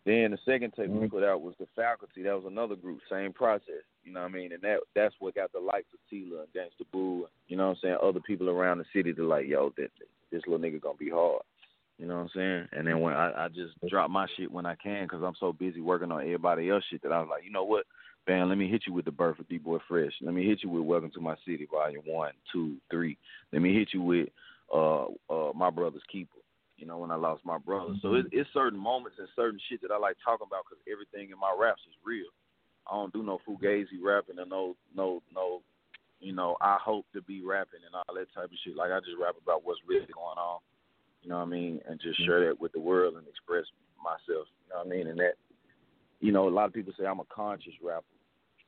Then 0.05 0.31
the 0.31 0.38
second 0.45 0.73
tape 0.73 0.89
we 0.89 1.07
put 1.07 1.23
out 1.23 1.41
was 1.41 1.55
the 1.59 1.67
faculty. 1.77 2.23
That 2.23 2.35
was 2.35 2.43
another 2.45 2.75
group, 2.75 3.00
same 3.09 3.31
process. 3.31 3.83
You 4.03 4.12
know 4.12 4.21
what 4.21 4.31
I 4.31 4.33
mean? 4.33 4.51
And 4.51 4.62
that 4.62 4.79
that's 4.95 5.15
what 5.19 5.35
got 5.35 5.53
the 5.53 5.59
likes 5.59 5.88
of 5.93 6.00
Tela 6.09 6.41
and 6.41 6.53
Gangsta 6.53 6.85
Boo. 6.91 7.27
You 7.47 7.55
know 7.55 7.67
what 7.69 7.77
I'm 7.77 7.79
saying? 7.81 7.97
Other 8.03 8.19
people 8.19 8.50
around 8.50 8.79
the 8.79 8.85
city 8.93 9.13
to 9.13 9.25
like, 9.25 9.47
yo, 9.47 9.71
this 9.77 9.89
this 10.29 10.41
little 10.45 10.59
nigga 10.59 10.81
gonna 10.81 10.97
be 10.97 11.09
hard. 11.09 11.43
You 12.03 12.10
know 12.10 12.15
what 12.15 12.24
I'm 12.24 12.29
saying? 12.36 12.67
And 12.74 12.86
then 12.86 13.00
when 13.00 13.13
I, 13.13 13.45
I 13.45 13.48
just 13.48 13.75
drop 13.88 14.10
my 14.10 14.27
shit 14.36 14.51
when 14.51 14.65
I 14.65 14.75
can 14.75 15.05
because 15.05 15.24
I'm 15.24 15.38
so 15.39 15.53
busy 15.53 15.79
working 15.79 16.12
on 16.12 16.19
everybody 16.19 16.69
else 16.69 16.83
shit 16.89 17.01
that 17.03 17.13
I 17.13 17.19
was 17.22 17.29
like, 17.31 17.45
you 17.45 17.50
know 17.50 17.63
what? 17.63 17.86
Bam, 18.27 18.50
let 18.50 18.57
me 18.57 18.69
hit 18.69 18.83
you 18.86 18.91
with 18.91 19.05
the 19.05 19.12
birth 19.12 19.39
of 19.39 19.48
D 19.48 19.57
Boy 19.57 19.77
Fresh. 19.88 20.12
Let 20.19 20.33
me 20.33 20.45
hit 20.45 20.63
you 20.63 20.69
with 20.69 20.83
Welcome 20.83 21.12
to 21.12 21.22
My 21.22 21.36
City, 21.48 21.65
Volume 21.72 22.03
One, 22.05 22.33
Two, 22.51 22.75
Three. 22.91 23.17
Let 23.53 23.62
me 23.62 23.74
hit 23.74 23.93
you 23.93 24.01
with 24.01 24.27
uh 24.74 25.05
uh 25.29 25.53
My 25.55 25.69
Brother's 25.69 26.01
Keeper. 26.12 26.43
You 26.75 26.88
know 26.88 26.98
when 26.98 27.10
I 27.10 27.15
lost 27.15 27.45
my 27.45 27.57
brother. 27.57 27.93
So 28.01 28.15
it, 28.15 28.25
it's 28.33 28.50
certain 28.53 28.79
moments 28.79 29.15
and 29.17 29.29
certain 29.33 29.60
shit 29.69 29.81
that 29.81 29.91
I 29.91 29.98
like 29.98 30.17
talking 30.25 30.48
about 30.48 30.65
because 30.67 30.83
everything 30.91 31.31
in 31.31 31.39
my 31.39 31.55
raps 31.57 31.83
is 31.88 31.95
real. 32.03 32.27
I 32.86 32.95
don't 32.95 33.13
do 33.13 33.24
no 33.24 33.39
fugazi 33.48 34.03
rapping 34.03 34.39
and 34.39 34.50
no 34.50 34.75
no 34.93 35.24
no, 35.33 35.62
you 36.19 36.33
know 36.33 36.57
I 36.60 36.79
hope 36.83 37.05
to 37.13 37.22
be 37.22 37.41
rapping 37.41 37.79
and 37.88 37.95
all 37.95 38.15
that 38.15 38.27
type 38.36 38.51
of 38.51 38.60
shit. 38.65 38.75
Like 38.75 38.91
I 38.91 39.00
just 39.00 39.15
rap 39.24 39.36
about 39.41 39.63
what's 39.63 39.79
really 39.88 40.12
going 40.13 40.38
on. 40.38 40.60
You 41.24 41.30
know 41.30 41.38
what 41.38 41.48
I 41.48 41.50
mean? 41.50 41.80
And 41.88 42.00
just 42.00 42.24
share 42.25 42.46
that 42.46 42.60
with 42.60 42.74
the 42.74 42.80
world 42.80 43.15
and 43.15 43.27
express 43.27 43.65
myself. 44.03 44.48
You 44.68 44.70
know 44.70 44.77
what 44.84 44.88
I 44.88 44.89
mean? 44.89 45.08
And 45.08 45.20
that, 45.20 45.36
you 46.20 46.32
know, 46.32 46.48
a 46.48 46.51
lot 46.51 46.65
of 46.65 46.74
people 46.74 46.94
say 47.00 47.06
I'm 47.06 47.22
a 47.22 47.25
conscious 47.25 47.74
rapper. 47.82 48.03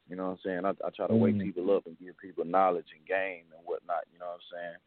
You 0.09 0.15
know 0.15 0.25
what 0.25 0.31
I'm 0.31 0.39
saying? 0.43 0.65
I, 0.65 0.69
I 0.85 0.89
try 0.95 1.07
to 1.07 1.15
wake 1.15 1.35
Mhm. 1.35 1.41
people 1.41 1.75
up 1.75 1.85
and 1.85 1.99
give 1.99 2.17
people 2.17 2.45
knowledge 2.45 2.91
and 2.95 3.05
game 3.05 3.45
and 3.55 3.65
whatnot. 3.65 4.05
You 4.13 4.19
know 4.19 4.27
what 4.27 4.35
I'm 4.35 4.57
saying? 4.57 4.77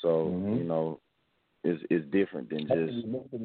So 0.00 0.26
Mhm. 0.26 0.58
you 0.58 0.64
know, 0.64 1.00
it's 1.64 1.82
it's 1.90 2.06
different 2.10 2.50
than 2.50 2.66
just 2.68 3.04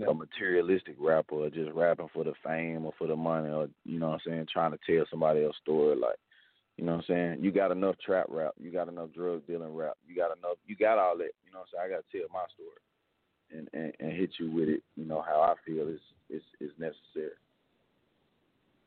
a 0.09 0.13
materialistic 0.13 0.95
rapper 0.99 1.35
or 1.35 1.49
just 1.49 1.71
rapping 1.71 2.09
for 2.09 2.23
the 2.23 2.33
fame 2.35 2.85
or 2.85 2.91
for 2.93 3.07
the 3.07 3.15
money 3.15 3.49
or 3.49 3.69
you 3.85 3.99
know 3.99 4.09
what 4.09 4.21
I'm 4.25 4.31
saying, 4.31 4.45
trying 4.47 4.71
to 4.71 4.79
tell 4.85 5.05
somebody 5.07 5.43
else's 5.43 5.61
story 5.61 5.95
like 5.95 6.17
you 6.77 6.85
know 6.85 6.93
what 6.93 7.09
I'm 7.09 7.15
saying? 7.15 7.43
You 7.43 7.51
got 7.51 7.71
enough 7.71 7.97
trap 7.99 8.27
rap, 8.29 8.53
you 8.59 8.71
got 8.71 8.87
enough 8.87 9.11
drug 9.13 9.45
dealing 9.47 9.73
rap, 9.73 9.97
you 10.05 10.15
got 10.15 10.35
enough 10.37 10.57
you 10.65 10.75
got 10.75 10.97
all 10.97 11.17
that, 11.17 11.31
you 11.45 11.51
know 11.51 11.59
what 11.59 11.69
I'm 11.79 11.85
saying? 11.85 11.85
I 11.85 11.89
gotta 11.95 12.11
tell 12.11 12.27
my 12.33 12.45
story 12.53 12.81
and, 13.55 13.69
and, 13.73 13.93
and 13.99 14.11
hit 14.11 14.31
you 14.39 14.51
with 14.51 14.69
it, 14.69 14.83
you 14.95 15.05
know, 15.05 15.21
how 15.21 15.41
I 15.41 15.53
feel 15.65 15.87
is 15.87 15.99
is 16.29 16.41
is 16.59 16.71
necessary. 16.77 17.35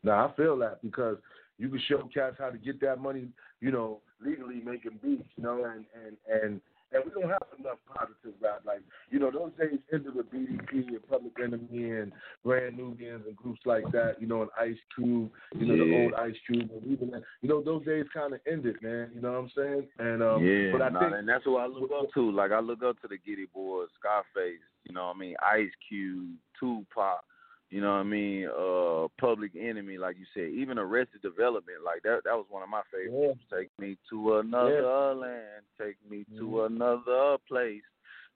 Now 0.02 0.28
I 0.28 0.36
feel 0.36 0.56
that 0.58 0.82
because 0.82 1.18
you 1.58 1.68
can 1.68 1.80
show 1.88 2.08
cats 2.12 2.36
how 2.38 2.50
to 2.50 2.58
get 2.58 2.80
that 2.80 3.00
money, 3.00 3.28
you 3.60 3.70
know, 3.70 4.00
legally 4.24 4.60
making 4.64 4.98
beats, 5.02 5.28
you 5.36 5.42
know, 5.42 5.64
and 5.64 5.84
and 5.94 6.42
and 6.42 6.60
and 6.92 7.04
we 7.04 7.10
don't 7.10 7.30
have 7.30 7.42
enough 7.58 7.78
positive 7.86 8.34
rap. 8.40 8.62
Like, 8.66 8.80
you 9.10 9.18
know, 9.18 9.30
those 9.30 9.52
days 9.58 9.78
ended 9.92 10.14
with 10.14 10.30
BDP 10.32 10.88
and 10.88 11.08
Public 11.08 11.32
Enemy 11.42 11.90
and 11.90 12.12
Brand 12.44 12.76
Nubians 12.76 13.24
and 13.26 13.36
groups 13.36 13.60
like 13.64 13.84
that, 13.92 14.16
you 14.20 14.26
know, 14.26 14.42
and 14.42 14.50
Ice 14.58 14.78
Cube, 14.94 15.30
you 15.54 15.66
know, 15.66 15.76
the 15.76 16.02
old 16.02 16.14
Ice 16.14 16.34
Cube 16.46 16.70
and 16.70 16.92
even 16.92 17.10
that, 17.10 17.22
you 17.42 17.48
know, 17.48 17.62
those 17.62 17.84
days 17.84 18.06
kinda 18.12 18.38
ended, 18.50 18.76
man, 18.82 19.10
you 19.14 19.20
know 19.20 19.32
what 19.32 19.38
I'm 19.38 19.50
saying? 19.56 19.86
And 19.98 20.22
um 20.22 20.44
yeah, 20.44 20.72
but 20.72 20.82
I 20.82 20.88
nah, 20.88 21.00
think 21.00 21.12
and 21.18 21.28
that's 21.28 21.46
what 21.46 21.62
I 21.62 21.66
look 21.66 21.90
up 21.96 22.12
to. 22.14 22.30
Like 22.30 22.52
I 22.52 22.60
look 22.60 22.82
up 22.82 23.00
to 23.02 23.08
the 23.08 23.16
Geto 23.16 23.50
Boys, 23.52 23.88
Scarface, 23.98 24.60
you 24.84 24.94
know 24.94 25.06
what 25.06 25.16
I 25.16 25.18
mean, 25.18 25.36
Ice 25.42 25.70
Cube, 25.88 26.30
Tupac, 26.58 27.24
you 27.70 27.80
know 27.80 27.92
what 27.92 28.00
I 28.00 28.02
mean, 28.02 28.48
uh 28.48 29.06
Public 29.20 29.52
Enemy, 29.58 29.96
like 29.98 30.16
you 30.18 30.26
said, 30.34 30.50
even 30.52 30.78
Arrested 30.78 31.22
Development, 31.22 31.78
like 31.84 32.02
that 32.02 32.22
that 32.24 32.34
was 32.34 32.46
one 32.48 32.62
of 32.62 32.68
my 32.68 32.82
favorites. 32.92 33.40
Take 33.52 33.70
me 33.78 33.96
to 34.10 34.38
another 34.38 35.14
land, 35.14 35.64
take 35.80 35.96
me 36.08 36.24
to 36.38 36.64
another 36.64 37.36
place. 37.48 37.82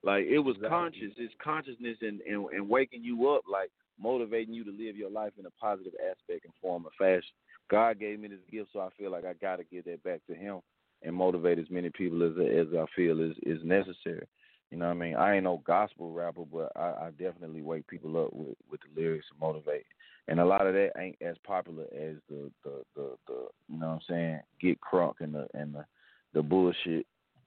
Like 0.03 0.27
it 0.27 0.39
was 0.39 0.57
Exactly. 0.57 0.69
conscious, 0.69 1.13
it's 1.17 1.35
consciousness 1.43 1.99
and, 2.01 2.21
and 2.23 2.47
and 2.51 2.69
waking 2.69 3.03
you 3.03 3.31
up, 3.31 3.43
like 3.51 3.71
motivating 4.01 4.55
you 4.55 4.65
to 4.65 4.71
live 4.71 4.97
your 4.97 5.11
life 5.11 5.33
in 5.39 5.47
a 5.47 5.51
positive 5.53 5.95
aspect 6.11 6.45
and 6.45 6.55
form 6.61 6.87
of 6.87 6.93
fashion. 6.99 7.35
God 7.71 7.99
gave 7.99 8.21
me 8.21 8.29
this 8.29 8.39
gift, 8.51 8.71
so 8.73 8.81
I 8.81 8.89
feel 8.99 9.11
like 9.11 9.25
I 9.25 9.33
got 9.35 9.57
to 9.57 9.65
give 9.65 9.85
that 9.87 10.03
back 10.03 10.21
to 10.29 10.35
Him 10.35 10.61
and 11.03 11.15
motivate 11.15 11.59
as 11.59 11.71
many 11.71 11.91
people 11.91 12.23
as 12.23 12.33
as 12.39 12.75
I 12.75 12.85
feel 12.95 13.21
is 13.21 13.37
is 13.43 13.65
necessary. 13.65 14.27
You 14.75 14.81
know 14.81 14.87
what 14.87 14.97
I 14.97 14.99
mean? 14.99 15.15
I 15.15 15.37
ain't 15.37 15.45
no 15.45 15.63
gospel 15.65 16.11
rapper, 16.11 16.43
but 16.53 16.73
I, 16.75 17.07
I 17.07 17.11
definitely 17.17 17.63
wake 17.63 17.87
people 17.87 18.21
up 18.21 18.33
with 18.33 18.57
with 18.69 18.81
the 18.81 19.01
lyrics 19.01 19.27
and 19.31 19.39
motivate. 19.39 19.87
And 20.27 20.41
a 20.41 20.45
lot 20.45 20.67
of 20.67 20.75
that 20.75 20.91
ain't 20.99 21.15
as 21.23 21.37
popular 21.47 21.85
as 21.95 22.17
the 22.29 22.51
the 22.65 22.83
the, 22.97 23.11
the 23.29 23.47
you 23.69 23.79
know 23.79 23.87
what 23.87 23.95
I'm 23.95 24.01
saying? 24.09 24.41
Get 24.61 24.81
crunk 24.81 25.15
and 25.21 25.33
the 25.33 25.47
and 25.55 25.77
the 25.77 25.85
the 26.33 26.43
bullshit. 26.43 27.07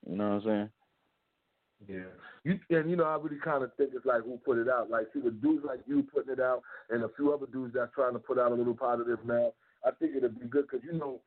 You 0.10 0.16
know 0.16 0.36
what 0.36 0.36
I'm 0.36 0.44
saying? 0.46 0.70
Yeah, 1.90 2.12
you 2.46 2.60
and 2.70 2.90
you 2.90 2.96
know 2.96 3.04
I 3.04 3.18
really 3.18 3.42
kind 3.44 3.62
of 3.62 3.74
think 3.76 3.90
it's 3.94 4.06
like 4.06 4.24
who 4.24 4.38
put 4.46 4.58
it 4.58 4.70
out. 4.70 4.90
Like 4.90 5.08
see 5.14 5.20
the 5.20 5.32
dudes 5.32 5.66
like 5.66 5.82
you 5.86 6.04
putting 6.04 6.32
it 6.32 6.40
out, 6.40 6.62
and 6.90 7.04
a 7.04 7.10
few 7.18 7.34
other 7.34 7.48
dudes 7.48 7.74
that's 7.76 7.94
trying 7.94 8.14
to 8.14 8.20
put 8.20 8.40
out 8.40 8.54
a 8.54 8.56
little 8.56 8.74
positive 8.74 9.20
now. 9.26 9.52
I 9.86 9.92
think 9.92 10.16
it'd 10.16 10.40
be 10.40 10.48
good 10.48 10.68
because 10.72 10.86
you 10.90 10.98
know 10.98 11.20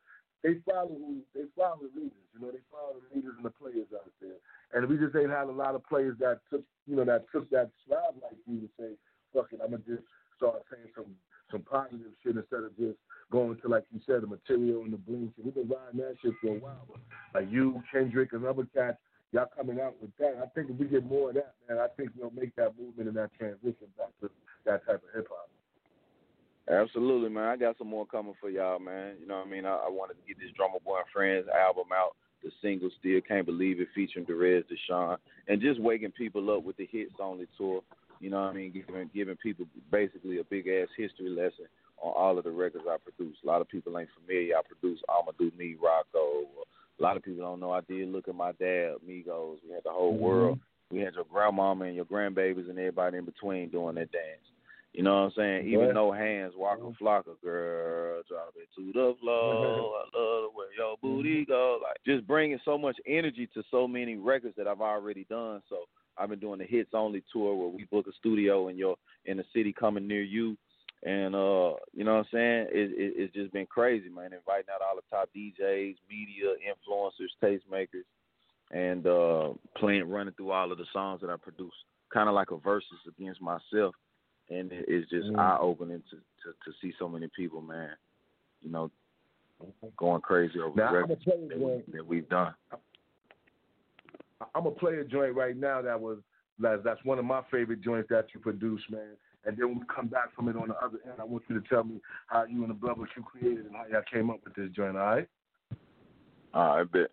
they 0.43 0.55
follow 0.65 0.97
who 0.97 1.19
they 1.35 1.45
follow 1.55 1.81
the 1.83 2.01
leaders. 2.01 2.25
You 2.33 2.41
know 2.41 2.51
they 2.51 2.65
follow 2.73 2.97
the 3.05 3.15
leaders 3.15 3.35
and 3.37 3.45
the 3.45 3.51
players 3.51 3.93
out 3.95 4.09
there. 4.23 4.41
And 4.73 4.89
we 4.89 4.97
just 4.97 5.17
ain't 5.17 5.31
had 5.31 5.49
a 5.49 5.53
lot 5.53 5.75
of 5.75 5.87
players 5.87 6.17
that 6.21 6.41
took 6.51 6.63
you 6.87 6.97
know 6.97 7.05
that 7.05 7.27
took 7.33 7.49
that 7.51 7.71
slide 7.87 8.15
like 8.23 8.39
you 8.47 8.61
to 8.61 8.69
say, 8.79 8.91
fuck 9.35 9.53
it, 9.53 9.61
I'm 9.63 9.73
gonna 9.73 9.83
just 9.87 10.07
start 10.37 10.63
saying 10.71 10.89
some 10.95 11.15
some 11.51 11.63
positive 11.63 12.15
shit 12.23 12.37
instead 12.37 12.63
of 12.63 12.77
just 12.77 12.99
going 13.31 13.57
to 13.61 13.69
like 13.69 13.85
you 13.93 14.01
said 14.07 14.23
the 14.23 14.27
material 14.27 14.83
and 14.83 14.93
the 14.93 14.99
bling 14.99 15.33
shit. 15.35 15.45
We've 15.45 15.55
been 15.55 15.69
riding 15.69 16.01
that 16.01 16.17
shit 16.23 16.35
for 16.41 16.57
a 16.57 16.59
while. 16.59 16.87
Like 17.35 17.51
you, 17.51 17.83
Kendrick, 17.93 18.33
and 18.33 18.45
other 18.45 18.67
cats 18.75 18.99
y'all 19.33 19.47
coming 19.57 19.81
out 19.81 19.95
with 20.01 20.11
that. 20.19 20.37
I 20.43 20.47
think 20.55 20.71
if 20.71 20.77
we 20.77 20.87
get 20.87 21.05
more 21.05 21.31
of 21.31 21.37
that, 21.37 21.55
man, 21.69 21.79
I 21.79 21.87
think 21.97 22.11
we'll 22.17 22.33
make 22.33 22.55
that 22.57 22.79
movement 22.79 23.09
and 23.09 23.17
that 23.17 23.31
transition 23.39 23.87
back 23.97 24.11
to 24.21 24.31
that 24.65 24.85
type 24.87 25.03
of 25.03 25.15
hip 25.15 25.29
hop. 25.31 25.49
Absolutely, 26.69 27.31
man. 27.31 27.45
I 27.45 27.57
got 27.57 27.79
some 27.79 27.89
more 27.89 28.07
coming 28.07 28.35
for 28.41 28.51
y'all, 28.51 28.79
man. 28.79 29.15
You 29.21 29.27
know 29.27 29.39
what 29.39 29.47
I 29.47 29.51
mean? 29.51 29.67
I, 29.67 29.75
I 29.75 29.89
wanted 29.89 30.15
to 30.15 30.27
get 30.27 30.39
this 30.39 30.55
Drumma 30.57 30.79
Boy 30.85 30.99
and 30.99 31.11
Friends 31.13 31.47
album 31.49 31.91
out. 31.95 32.15
The 32.43 32.51
single 32.63 32.91
Still 32.99 33.21
Can't 33.21 33.47
Believe 33.47 33.81
It 33.81 33.89
featuring 33.95 34.27
Derez 34.27 34.65
De'Shon. 34.65 35.17
And 35.49 35.61
just 35.61 35.81
waking 35.81 36.13
people 36.13 36.55
up 36.55 36.65
with 36.65 36.77
the 36.77 36.89
hits 36.91 37.13
only 37.21 37.47
tour. 37.59 37.83
You 38.21 38.31
know 38.31 38.43
what 38.43 38.51
I 38.51 38.53
mean? 38.55 38.73
Giving 38.73 39.11
giving 39.15 39.37
people 39.37 39.67
basically 39.91 40.39
a 40.39 40.45
big 40.45 40.69
ass 40.69 40.89
history 40.97 41.31
lesson 41.31 41.67
on 42.03 42.13
all 42.17 42.39
of 42.39 42.45
the 42.45 42.51
records 42.51 42.85
I 42.89 42.97
produce. 42.99 43.37
A 43.43 43.47
lot 43.47 43.61
of 43.61 43.69
people 43.69 43.99
ain't 43.99 44.09
familiar. 44.21 44.57
I 44.57 44.63
produced 44.67 45.05
I'ma 45.09 45.33
Do 45.39 45.51
Me, 45.59 45.77
Rocko. 45.83 46.45
A 46.99 47.03
lot 47.03 47.17
of 47.17 47.23
people 47.23 47.43
don't 47.43 47.61
know 47.61 47.73
I 47.73 47.81
did 47.81 48.09
Look 48.11 48.29
at 48.29 48.35
My 48.35 48.53
Dab, 48.53 49.01
Migos. 49.09 49.57
We 49.67 49.75
had 49.75 49.85
the 49.85 49.91
whole 49.91 50.13
mm-hmm. 50.13 50.23
world. 50.23 50.59
We 50.91 51.01
had 51.01 51.15
your 51.15 51.25
grandmama 51.31 51.85
and 51.85 51.95
your 51.95 52.05
grandbabies 52.05 52.69
and 52.69 52.79
everybody 52.79 53.19
in 53.19 53.25
between 53.25 53.71
doing 53.71 53.95
that 53.95 54.13
dance. 54.13 54.43
You 54.93 55.05
know 55.05 55.15
what 55.15 55.21
I'm 55.21 55.33
saying? 55.37 55.69
Even 55.69 55.95
though 55.95 56.11
hands 56.11 56.55
walk 56.57 56.79
a 56.79 56.83
mm-hmm. 56.83 56.95
flock 56.99 57.27
of 57.29 57.41
girl, 57.43 58.23
drop 58.29 58.55
it 58.57 58.69
to 58.77 58.93
the 58.93 59.15
floor. 59.21 60.03
I 60.15 60.19
love 60.19 60.43
the 60.43 60.49
way 60.53 60.67
your 60.77 60.97
mm-hmm. 60.97 61.07
booty 61.07 61.45
go. 61.45 61.79
Like 61.81 61.97
just 62.05 62.27
bringing 62.27 62.59
so 62.65 62.77
much 62.77 62.97
energy 63.07 63.49
to 63.55 63.63
so 63.71 63.87
many 63.87 64.17
records 64.17 64.55
that 64.57 64.67
I've 64.67 64.81
already 64.81 65.27
done. 65.31 65.63
So 65.69 65.85
I've 66.19 66.29
been 66.29 66.41
doing 66.41 66.59
the 66.59 66.65
hits 66.65 66.91
only 66.93 67.23
tour 67.33 67.55
where 67.55 67.69
we 67.69 67.85
book 67.85 68.07
a 68.09 68.13
studio 68.19 68.69
in 68.69 68.77
your 68.77 68.97
in 69.27 69.37
the 69.37 69.45
city 69.55 69.73
coming 69.73 70.09
near 70.09 70.23
you. 70.23 70.57
And 71.05 71.35
uh, 71.37 71.79
you 71.95 72.05
know 72.05 72.17
what 72.17 72.27
I'm 72.27 72.29
saying? 72.33 72.67
It, 72.73 72.91
it, 72.91 73.13
it's 73.17 73.35
just 73.35 73.53
been 73.53 73.67
crazy, 73.67 74.09
man. 74.09 74.33
Inviting 74.33 74.71
out 74.75 74.83
all 74.83 74.97
the 74.97 75.03
top 75.09 75.31
DJs, 75.35 75.97
media, 76.11 76.55
influencers, 76.67 77.31
tastemakers, 77.43 78.05
and 78.73 79.07
uh, 79.07 79.55
playing, 79.79 80.11
running 80.11 80.35
through 80.35 80.51
all 80.51 80.73
of 80.73 80.79
the 80.79 80.85
songs 80.93 81.21
that 81.21 81.31
I 81.31 81.37
produce, 81.37 81.73
kind 82.13 82.29
of 82.29 82.35
like 82.35 82.51
a 82.51 82.57
versus 82.57 82.99
against 83.09 83.41
myself 83.41 83.95
and 84.51 84.71
it's 84.73 85.09
just 85.11 85.29
mm. 85.29 85.39
eye 85.39 85.59
opening 85.61 86.03
to, 86.11 86.17
to, 86.17 86.53
to 86.65 86.77
see 86.83 86.93
so 86.99 87.09
many 87.09 87.29
people, 87.35 87.63
man. 87.63 87.91
You 88.63 88.71
know, 88.71 88.91
going 89.97 90.21
crazy 90.21 90.59
over 90.59 90.77
now, 90.77 90.93
records 90.93 91.23
that, 91.25 91.59
we, 91.59 91.93
that 91.93 92.07
we've 92.07 92.29
done. 92.29 92.55
I'm 94.55 94.65
gonna 94.65 94.71
play 94.71 94.97
a 94.97 95.05
joint 95.05 95.35
right 95.35 95.57
now 95.57 95.83
that 95.83 96.01
was 96.01 96.19
that's, 96.59 97.05
one 97.05 97.19
of 97.19 97.25
my 97.25 97.43
favorite 97.51 97.81
joints 97.81 98.09
that 98.11 98.27
you 98.35 98.41
produced, 98.41 98.91
man. 98.91 99.17
And 99.47 99.57
then 99.57 99.69
when 99.69 99.79
we 99.79 99.85
come 99.95 100.09
back 100.09 100.35
from 100.35 100.49
it 100.49 100.57
on 100.57 100.69
the 100.69 100.77
other 100.77 100.99
end, 101.07 101.15
I 101.19 101.25
want 101.25 101.45
you 101.49 101.59
to 101.59 101.67
tell 101.69 101.85
me 101.85 102.01
how 102.27 102.45
you 102.45 102.61
and 102.63 102.71
the 102.71 102.75
Blubber 102.75 103.09
you 103.17 103.23
created 103.23 103.65
and 103.65 103.75
how 103.75 103.85
y'all 103.91 104.03
came 104.13 104.29
up 104.29 104.41
with 104.45 104.55
this 104.55 104.69
joint. 104.77 104.97
All 104.97 105.03
right? 105.03 105.29
All 106.53 106.77
right, 106.77 106.93
bet. 106.93 107.11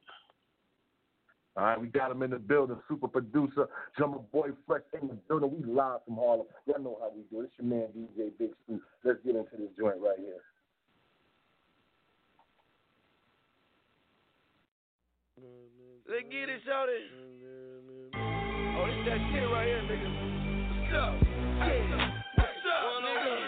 All 1.58 1.64
right, 1.64 1.82
we 1.82 1.88
got 1.88 2.12
him 2.12 2.22
in 2.22 2.30
the 2.30 2.38
building, 2.38 2.78
super 2.88 3.08
producer, 3.08 3.68
drumma 3.98 4.20
boy 4.32 4.50
Fresh 4.68 4.84
in 5.02 5.08
the 5.08 5.16
building. 5.28 5.50
We 5.58 5.74
live 5.74 6.02
from 6.06 6.18
Harlem. 6.18 6.46
Y'all 6.68 6.80
know 6.80 6.98
how 7.02 7.10
we 7.16 7.24
do. 7.32 7.42
It's 7.44 7.54
your 7.58 7.68
man 7.68 7.88
DJ 7.98 8.30
Big 8.38 8.52
Stu. 8.64 8.80
Let's 9.04 9.18
get 9.26 9.36
into 9.36 9.58
this 9.58 9.70
joint 9.76 9.98
right 10.00 10.20
here. 10.20 10.38
Let's 16.08 16.24
get 16.30 16.48
it, 16.48 16.62
shout. 16.64 16.88
Oh, 18.14 18.86
this 18.86 19.02
that 19.10 19.18
shit 19.34 19.50
right 19.50 19.66
here, 19.66 19.82
nigga. 19.82 20.10
What's 20.78 20.94
up? 20.94 21.14
Hey, 21.66 21.82
what's 22.38 22.66
up, 22.70 23.02
nigga? 23.02 23.47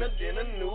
dinner, 0.00 0.16
dinner, 0.18 0.58
new 0.58 0.69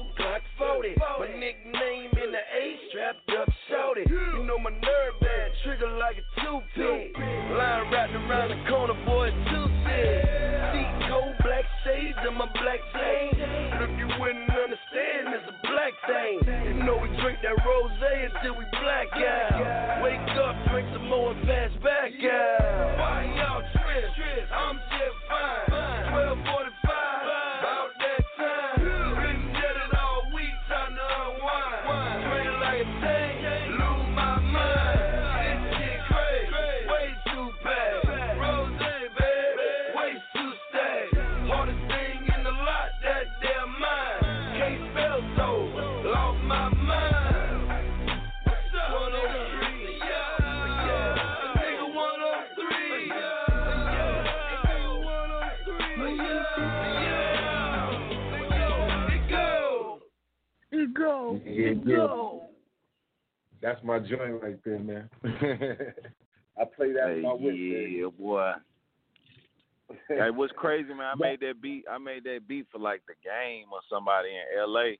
made 72.15 72.23
that 72.23 72.47
beat 72.47 72.67
for 72.71 72.79
like 72.79 73.01
the 73.07 73.13
game 73.23 73.65
or 73.71 73.79
somebody 73.89 74.29
in 74.29 74.59
L.A. 74.59 74.97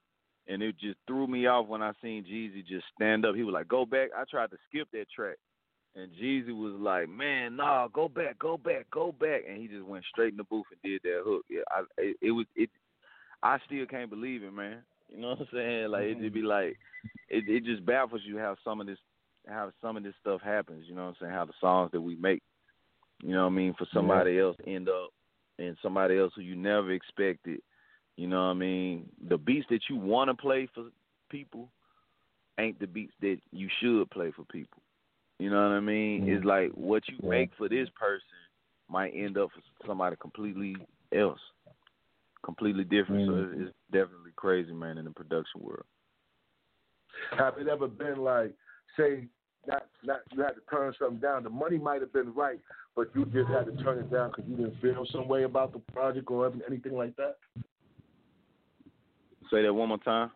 And 0.48 0.62
it 0.62 0.76
just 0.80 0.98
threw 1.08 1.28
me 1.28 1.48
off 1.48 1.68
when 1.68 1.82
I 1.82 1.92
seen 2.02 2.24
Jeezy 2.24 2.66
just 2.66 2.86
stand 2.96 3.26
up. 3.26 3.36
He 3.36 3.44
was 3.44 3.54
like, 3.54 3.68
"Go 3.68 3.86
back." 3.86 4.10
I 4.16 4.24
tried 4.30 4.52
to 4.52 4.58
skip 4.70 4.88
that 4.94 5.08
track, 5.16 5.38
and 5.96 6.12
Jeezy 6.22 6.56
was 6.56 6.80
like, 6.80 7.10
"Man, 7.10 7.56
nah, 7.56 7.88
go 7.88 8.08
back, 8.08 8.38
go 8.38 8.58
back, 8.58 8.86
go 8.92 9.12
back." 9.12 9.42
And 9.50 9.58
he 9.58 9.68
just 9.68 9.86
went 9.86 10.06
straight 10.12 10.32
in 10.32 10.38
the 10.38 10.44
booth 10.44 10.66
and 10.72 10.82
did 10.84 11.02
that 11.04 11.24
hook. 11.26 11.46
Yeah, 11.50 11.62
I, 11.72 11.82
it, 11.98 12.18
it 12.22 12.32
was 12.32 12.46
it. 12.56 12.70
I 13.42 13.58
still 13.66 13.86
can't 13.88 14.10
believe 14.10 14.44
it, 14.44 14.54
man. 14.54 14.84
You 15.10 15.20
know 15.20 15.30
what 15.30 15.40
I'm 15.40 15.48
saying? 15.52 15.90
Like 15.90 16.04
it 16.04 16.20
just 16.20 16.34
be 16.34 16.44
like, 16.44 16.78
it 17.30 17.46
it 17.48 17.64
just 17.64 17.84
baffles 17.84 18.22
you 18.24 18.38
how 18.38 18.56
some 18.64 18.82
of 18.82 18.86
this 18.86 19.00
how 19.48 19.72
some 19.82 19.98
of 19.98 20.04
this 20.04 20.14
stuff 20.22 20.42
happens. 20.44 20.86
You 20.88 20.94
know 20.94 21.06
what 21.06 21.10
I'm 21.10 21.16
saying? 21.22 21.34
How 21.34 21.46
the 21.46 21.54
songs 21.60 21.90
that 21.92 22.02
we 22.02 22.16
make, 22.18 22.44
you 23.24 23.32
know 23.32 23.46
what 23.46 23.54
I 23.54 23.56
mean, 23.56 23.74
for 23.80 23.88
somebody 23.92 24.40
else 24.40 24.58
end 24.68 24.90
up 24.90 25.10
and 25.60 25.78
somebody 25.82 26.18
else 26.18 26.34
who 26.36 26.42
you 26.42 26.56
never 26.56 26.92
expected. 26.92 27.62
You 28.18 28.28
know 28.28 28.48
what 28.48 28.52
I 28.52 28.54
mean? 28.54 29.10
The 29.28 29.38
beats 29.38 29.66
that 29.70 29.82
you 29.90 29.98
want 29.98 30.30
to 30.30 30.36
play 30.36 30.68
for 30.74 30.86
people 31.30 31.70
ain't 32.60 32.80
the 32.80 32.88
beats 32.88 33.14
that 33.22 33.38
you 33.52 33.68
should 33.82 34.10
play 34.12 34.32
for 34.36 34.46
people. 34.46 34.82
You 35.40 35.50
know 35.50 35.62
what 35.62 35.76
I 35.76 35.82
mean? 35.82 36.22
Mm-hmm. 36.22 36.36
It's 36.36 36.46
like 36.46 36.72
what 36.72 37.04
you 37.10 37.18
make 37.28 37.52
for 37.58 37.68
this 37.68 37.90
person 38.00 38.22
might 38.90 39.14
end 39.16 39.38
up 39.38 39.50
for 39.54 39.88
somebody 39.88 40.16
completely 40.22 40.76
else, 41.14 41.40
completely 42.44 42.84
different. 42.84 43.28
So 43.28 43.34
Mm-hmm. 43.34 43.62
it's, 43.62 43.70
it's 43.70 43.78
definitely 43.92 44.32
crazy, 44.36 44.72
man, 44.72 44.98
in 44.98 45.06
the 45.06 45.12
production 45.12 45.62
world. 45.62 45.86
Have 47.38 47.58
it 47.58 47.68
ever 47.68 47.88
been 47.88 48.18
like, 48.18 48.54
say, 48.98 49.28
not 49.68 49.88
not 50.04 50.20
you 50.32 50.42
had 50.42 50.52
to 50.52 50.62
turn 50.70 50.94
something 51.00 51.20
down? 51.20 51.44
The 51.44 51.50
money 51.50 51.78
might 51.78 52.02
have 52.02 52.14
been 52.14 52.34
right, 52.34 52.60
but 52.96 53.10
you 53.14 53.26
just 53.26 53.50
had 53.50 53.66
to 53.66 53.84
turn 53.84 54.00
it 54.00 54.12
down 54.12 54.32
because 54.32 54.46
you 54.50 54.56
didn't 54.56 54.80
feel 54.82 55.06
some 55.12 55.28
way 55.28 55.44
about 55.44 55.74
the 55.74 55.80
project 55.80 56.30
or 56.30 56.52
anything 56.68 56.94
like 56.94 57.16
that. 57.18 57.36
Say 59.52 59.62
that 59.64 59.74
one 59.74 59.90
more 59.90 59.98
time. 60.00 60.32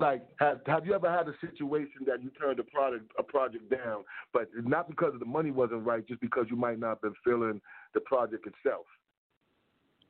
Like, 0.00 0.22
have 0.38 0.60
have 0.66 0.86
you 0.86 0.94
ever 0.94 1.10
had 1.10 1.26
a 1.26 1.34
situation 1.40 2.04
that 2.06 2.22
you 2.22 2.30
turned 2.30 2.60
a 2.60 2.62
product 2.62 3.10
a 3.18 3.22
project 3.22 3.68
down, 3.68 4.04
but 4.32 4.48
not 4.54 4.88
because 4.88 5.12
of 5.12 5.18
the 5.18 5.26
money 5.26 5.50
wasn't 5.50 5.84
right, 5.84 6.06
just 6.06 6.20
because 6.20 6.46
you 6.48 6.56
might 6.56 6.78
not 6.78 6.90
have 6.90 7.02
been 7.02 7.14
feeling 7.24 7.60
the 7.94 8.00
project 8.00 8.46
itself? 8.46 8.86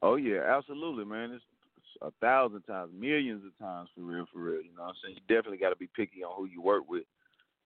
Oh 0.03 0.17
yeah, 0.17 0.43
absolutely, 0.47 1.07
man. 1.07 1.31
It's, 1.33 1.45
it's 1.79 1.87
a 2.03 2.11
thousand 2.21 2.63
times, 2.63 2.93
millions 2.95 3.43
of 3.47 3.59
times 3.59 3.89
for 3.95 4.03
real, 4.03 4.27
for 4.31 4.41
real. 4.41 4.63
You 4.63 4.71
know 4.77 4.83
what 4.83 4.89
I'm 4.91 4.95
saying? 5.03 5.17
You 5.17 5.35
definitely 5.35 5.59
got 5.59 5.71
to 5.71 5.77
be 5.77 5.89
picky 5.97 6.23
on 6.23 6.37
who 6.37 6.45
you 6.45 6.61
work 6.61 6.89
with. 6.89 7.05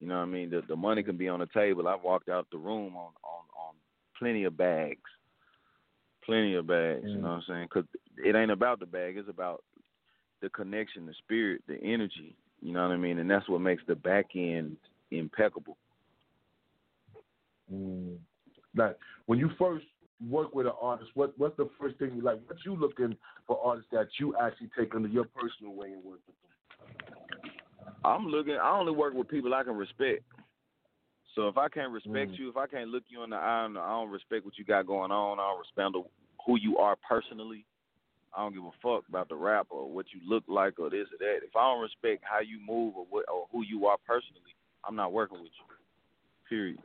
You 0.03 0.09
know 0.09 0.17
what 0.17 0.23
I 0.23 0.27
mean? 0.27 0.51
The 0.51 0.63
the 0.67 0.75
money 0.75 1.05
can 1.05 1.17
be 1.17 1.29
on 1.29 1.39
the 1.39 1.49
table. 1.55 1.87
I've 1.87 2.03
walked 2.03 2.29
out 2.29 2.49
the 2.51 2.59
room 2.59 2.97
on 2.97 3.13
on 3.23 3.45
on 3.57 3.75
plenty 4.19 4.43
of 4.43 4.57
bags, 4.57 4.99
plenty 6.27 6.57
of 6.57 6.67
bags. 6.67 7.05
You 7.05 7.19
know 7.19 7.29
what 7.29 7.35
I'm 7.35 7.43
saying? 7.47 7.69
Because 7.73 7.89
it 8.19 8.35
ain't 8.35 8.51
about 8.51 8.81
the 8.81 8.87
bag. 8.87 9.17
It's 9.17 9.29
about 9.29 9.63
the 10.41 10.49
connection, 10.49 11.07
the 11.07 11.15
spirit, 11.19 11.63
the 11.69 11.81
energy. 11.81 12.35
You 12.61 12.73
know 12.73 12.83
what 12.83 12.91
I 12.91 12.97
mean? 12.97 13.19
And 13.19 13.31
that's 13.31 13.49
what 13.49 13.61
makes 13.61 13.85
the 13.87 13.95
back 13.95 14.31
end 14.35 14.77
impeccable. 15.13 15.77
Mm. 17.73 18.17
Like 18.77 18.99
when 19.27 19.39
you 19.39 19.51
first 19.57 19.87
work 20.29 20.53
with 20.53 20.67
an 20.67 20.73
artist, 20.81 21.13
what 21.15 21.33
what's 21.39 21.57
the 21.57 21.71
first 21.81 21.97
thing 22.01 22.11
you 22.17 22.23
like? 22.23 22.41
What 22.49 22.59
you 22.67 22.75
looking 22.75 23.17
for 23.47 23.65
artists 23.65 23.91
that 23.93 24.09
you 24.19 24.35
actually 24.37 24.71
take 24.77 24.97
under 24.97 25.09
your 25.09 25.27
personal 25.27 25.75
way 25.75 25.93
and 25.93 26.03
work 26.03 26.19
with 26.27 26.35
them? 26.43 27.19
I'm 28.05 28.27
looking. 28.27 28.55
I 28.55 28.71
only 28.77 28.93
work 28.93 29.15
with 29.15 29.29
people 29.29 29.55
I 29.55 29.63
can 29.63 29.77
respect. 29.77 30.25
So 31.35 31.49
if 31.49 31.57
I 31.57 31.69
can't 31.69 31.93
respect 31.93 32.33
Mm. 32.33 32.39
you, 32.39 32.51
if 32.51 32.57
I 32.57 32.67
can't 32.67 32.91
look 32.91 33.05
you 33.09 33.23
in 33.23 33.31
the 33.31 33.37
eye, 33.37 33.65
and 33.65 33.79
I 33.79 33.89
don't 33.89 34.11
respect 34.11 34.45
what 34.45 34.59
you 34.59 34.65
got 34.65 34.87
going 34.87 35.11
on. 35.11 35.39
I 35.41 35.51
don't 35.51 35.61
respect 35.61 36.11
who 36.47 36.59
you 36.59 36.79
are 36.79 36.97
personally. 37.09 37.65
I 38.37 38.43
don't 38.43 38.55
give 38.55 38.65
a 38.65 38.71
fuck 38.83 39.07
about 39.09 39.29
the 39.29 39.37
rap 39.37 39.67
or 39.71 39.91
what 39.91 40.07
you 40.13 40.21
look 40.27 40.45
like 40.49 40.79
or 40.79 40.91
this 40.91 41.09
or 41.13 41.19
that. 41.19 41.41
If 41.43 41.55
I 41.57 41.63
don't 41.63 41.83
respect 41.83 42.25
how 42.25 42.41
you 42.41 42.59
move 42.59 42.97
or 42.97 43.07
what 43.09 43.29
or 43.29 43.47
who 43.53 43.63
you 43.63 43.87
are 43.87 43.99
personally, 44.07 44.55
I'm 44.85 44.97
not 44.97 45.13
working 45.13 45.39
with 45.39 45.53
you. 45.53 45.77
Period. 46.49 46.79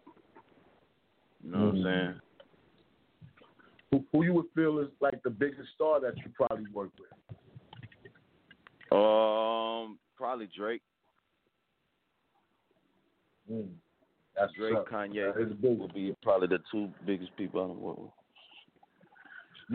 You 1.44 1.52
know 1.52 1.58
what 1.58 1.68
I'm 1.70 1.76
Mm. 1.76 1.84
saying? 1.84 2.22
Who, 3.92 4.06
who 4.12 4.24
you 4.24 4.34
would 4.34 4.52
feel 4.54 4.80
is 4.80 4.90
like 5.00 5.24
the 5.24 5.30
biggest 5.30 5.70
star 5.74 6.00
that 6.02 6.18
you 6.18 6.30
probably 6.36 6.70
work 6.72 6.92
with? 7.00 7.10
Um, 8.92 9.98
probably 10.16 10.48
Drake. 10.48 10.84
Mm. 13.52 13.70
That's 14.36 14.54
Drake, 14.54 14.76
up. 14.76 14.90
Kanye 14.90 15.34
That 15.34 15.42
is 15.42 15.54
big. 15.62 15.80
will 15.80 15.88
be 15.88 16.16
probably 16.22 16.48
the 16.48 16.60
two 16.72 16.90
biggest 17.06 17.36
people 17.38 17.62
I 17.64 17.66
work 17.68 17.98
with. 17.98 18.12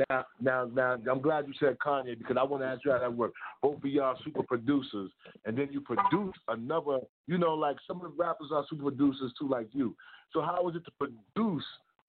Now, 0.08 0.24
now, 0.40 0.64
now, 0.72 0.96
I'm 1.10 1.20
glad 1.20 1.46
you 1.46 1.52
said 1.60 1.76
Kanye 1.78 2.16
because 2.16 2.36
I 2.38 2.44
want 2.44 2.62
to 2.62 2.66
ask 2.66 2.82
you 2.84 2.92
how 2.92 2.98
that 2.98 3.12
works. 3.14 3.34
Both 3.62 3.78
of 3.78 3.84
y'all 3.84 4.16
super 4.24 4.42
producers, 4.42 5.10
and 5.44 5.56
then 5.56 5.68
you 5.70 5.82
produce 5.82 6.34
another. 6.48 7.00
You 7.26 7.36
know, 7.36 7.52
like 7.54 7.76
some 7.86 7.96
of 7.96 8.02
the 8.04 8.16
rappers 8.16 8.48
are 8.54 8.64
super 8.70 8.84
producers 8.84 9.32
too, 9.38 9.48
like 9.48 9.68
you. 9.72 9.94
So 10.32 10.40
how 10.40 10.66
is 10.70 10.76
it 10.76 10.84
to 10.86 10.92
produce 10.98 11.64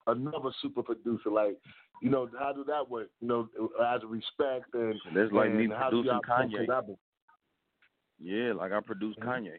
another 0.06 0.50
super 0.62 0.82
producer? 0.82 1.28
Like, 1.30 1.58
you 2.00 2.08
know, 2.08 2.26
how 2.38 2.52
do 2.54 2.64
that 2.64 2.88
work? 2.88 3.08
You 3.20 3.28
know, 3.28 3.48
as 3.94 4.02
a 4.02 4.06
respect 4.06 4.72
and 4.72 4.94
That's 5.14 5.30
like 5.32 5.52
me 5.52 5.64
and 5.64 5.72
do 5.90 6.02
producing 6.04 6.20
Kanye. 6.26 6.96
Yeah, 8.18 8.52
like 8.54 8.72
I 8.72 8.80
produce 8.80 9.14
Mm-hmm. 9.16 9.28
Kanye. 9.28 9.58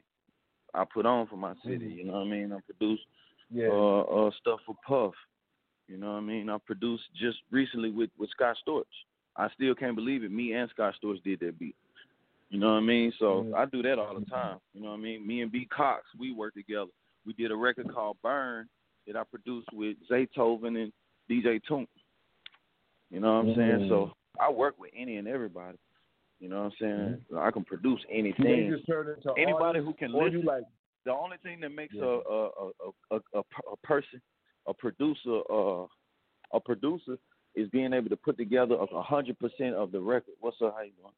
I 0.75 0.85
put 0.85 1.05
on 1.05 1.27
for 1.27 1.37
my 1.37 1.53
city. 1.63 1.87
Mhm. 1.89 1.97
You 1.97 2.03
know 2.05 2.13
what 2.13 2.27
I 2.27 2.29
mean? 2.29 2.51
I 2.51 2.59
produce 2.61 2.99
Yeah. 3.49 3.69
uh, 3.69 4.01
uh, 4.01 4.31
stuff 4.31 4.61
for 4.65 4.75
Puff. 4.85 5.15
You 5.87 5.97
know 5.97 6.13
what 6.13 6.17
I 6.17 6.21
mean? 6.21 6.49
I 6.49 6.57
produced 6.57 7.03
just 7.15 7.39
recently 7.51 7.91
with 7.91 8.09
with 8.17 8.29
Scott 8.31 8.57
Storch. 8.65 8.83
I 9.35 9.49
still 9.49 9.75
can't 9.75 9.95
believe 9.95 10.23
it. 10.23 10.31
Me 10.31 10.53
and 10.53 10.69
Scott 10.71 10.95
Storch 11.01 11.21
did 11.23 11.39
that 11.41 11.59
beat. 11.59 11.75
You 12.49 12.59
know 12.59 12.73
what 12.73 12.77
I 12.77 12.81
mean? 12.81 13.11
So 13.19 13.43
Mhm. 13.43 13.53
I 13.55 13.65
do 13.65 13.81
that 13.83 13.99
all 13.99 14.17
the 14.19 14.25
time. 14.25 14.59
You 14.73 14.81
know 14.81 14.89
what 14.89 14.97
I 14.97 15.01
mean? 15.01 15.25
Me 15.25 15.41
and 15.41 15.51
B 15.51 15.65
Cox, 15.65 16.05
we 16.17 16.31
work 16.31 16.53
together. 16.53 16.91
We 17.25 17.33
did 17.33 17.51
a 17.51 17.55
record 17.55 17.89
called 17.89 18.21
Burn 18.21 18.69
that 19.07 19.15
I 19.15 19.23
produced 19.23 19.71
with 19.73 19.97
Zaytoven 20.07 20.81
and 20.81 20.93
DJ 21.27 21.59
Toomp. 21.59 21.87
You 23.11 23.19
know 23.19 23.41
what 23.41 23.49
I'm 23.49 23.55
saying? 23.55 23.89
So 23.89 24.15
I 24.39 24.49
work 24.49 24.79
with 24.79 24.91
any 24.95 25.17
and 25.17 25.27
everybody. 25.27 25.77
You 26.39 26.49
know 26.49 26.63
what 26.63 26.73
I'm 26.81 27.17
saying? 27.29 27.39
I 27.39 27.51
can 27.51 27.63
produce 27.63 27.99
anything. 28.11 28.71
just 28.75 28.85
turn 28.87 29.07
into 29.09 29.33
Anybody 29.39 29.79
artists, 29.79 29.87
who 29.87 29.93
can 29.93 30.13
listen. 30.13 30.45
like 30.45 30.63
The 31.05 31.13
only 31.13 31.37
thing 31.43 31.59
that 31.61 31.69
makes 31.69 31.93
Yeah. 31.95 32.03
a, 32.03 32.07
a, 32.07 32.71
a, 33.11 33.15
a, 33.35 33.39
a, 33.71 33.77
person, 33.83 34.21
a 34.67 34.73
producer, 34.73 35.41
uh, 35.49 35.85
a 36.53 36.59
producer 36.59 37.17
is 37.55 37.69
being 37.69 37.93
able 37.93 38.09
to 38.09 38.17
put 38.17 38.37
together 38.37 38.75
a 38.75 39.01
hundred 39.01 39.39
percent 39.39 39.75
of 39.75 39.91
the 39.91 39.99
record. 39.99 40.33
What's 40.41 40.57
up? 40.61 40.75
How 40.75 40.81
you 40.83 40.91
doing? 41.01 41.13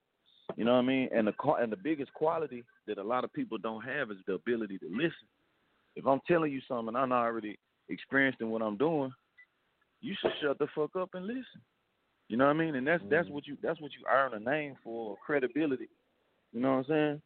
You 0.55 0.65
know 0.65 0.73
what 0.73 0.79
I 0.83 0.83
mean? 0.83 1.09
And 1.13 1.27
the 1.27 1.33
and 1.59 1.71
the 1.71 1.77
biggest 1.77 2.13
quality 2.13 2.63
that 2.85 2.97
a 2.97 3.03
lot 3.03 3.23
of 3.23 3.33
people 3.33 3.57
don't 3.57 3.83
have 3.83 4.11
is 4.11 4.17
the 4.27 4.33
ability 4.33 4.77
to 4.79 4.87
listen. 4.89 5.27
If 5.95 6.05
I'm 6.05 6.21
telling 6.27 6.51
you 6.51 6.61
something 6.67 6.89
and 6.89 6.97
I'm 6.97 7.09
not 7.09 7.23
already 7.25 7.57
experienced 7.89 8.39
in 8.39 8.49
what 8.49 8.61
I'm 8.61 8.77
doing, 8.77 9.11
you 10.01 10.15
should 10.21 10.31
shut 10.41 10.59
the 10.59 10.67
fuck 10.75 10.95
up 10.95 11.09
and 11.15 11.25
listen. 11.25 11.61
You 12.29 12.35
know 12.37 12.45
what 12.45 12.55
I 12.55 12.59
mean? 12.59 12.75
And 12.75 12.85
that's 12.85 13.03
that's 13.09 13.29
what 13.29 13.47
you 13.47 13.57
that's 13.63 13.79
what 13.79 13.91
you 13.93 14.05
earn 14.11 14.33
a 14.33 14.39
name 14.39 14.75
for 14.83 15.15
credibility. 15.25 15.87
You 16.51 16.59
know 16.59 16.71
what 16.71 16.77
I'm 16.79 16.85
saying? 16.85 17.21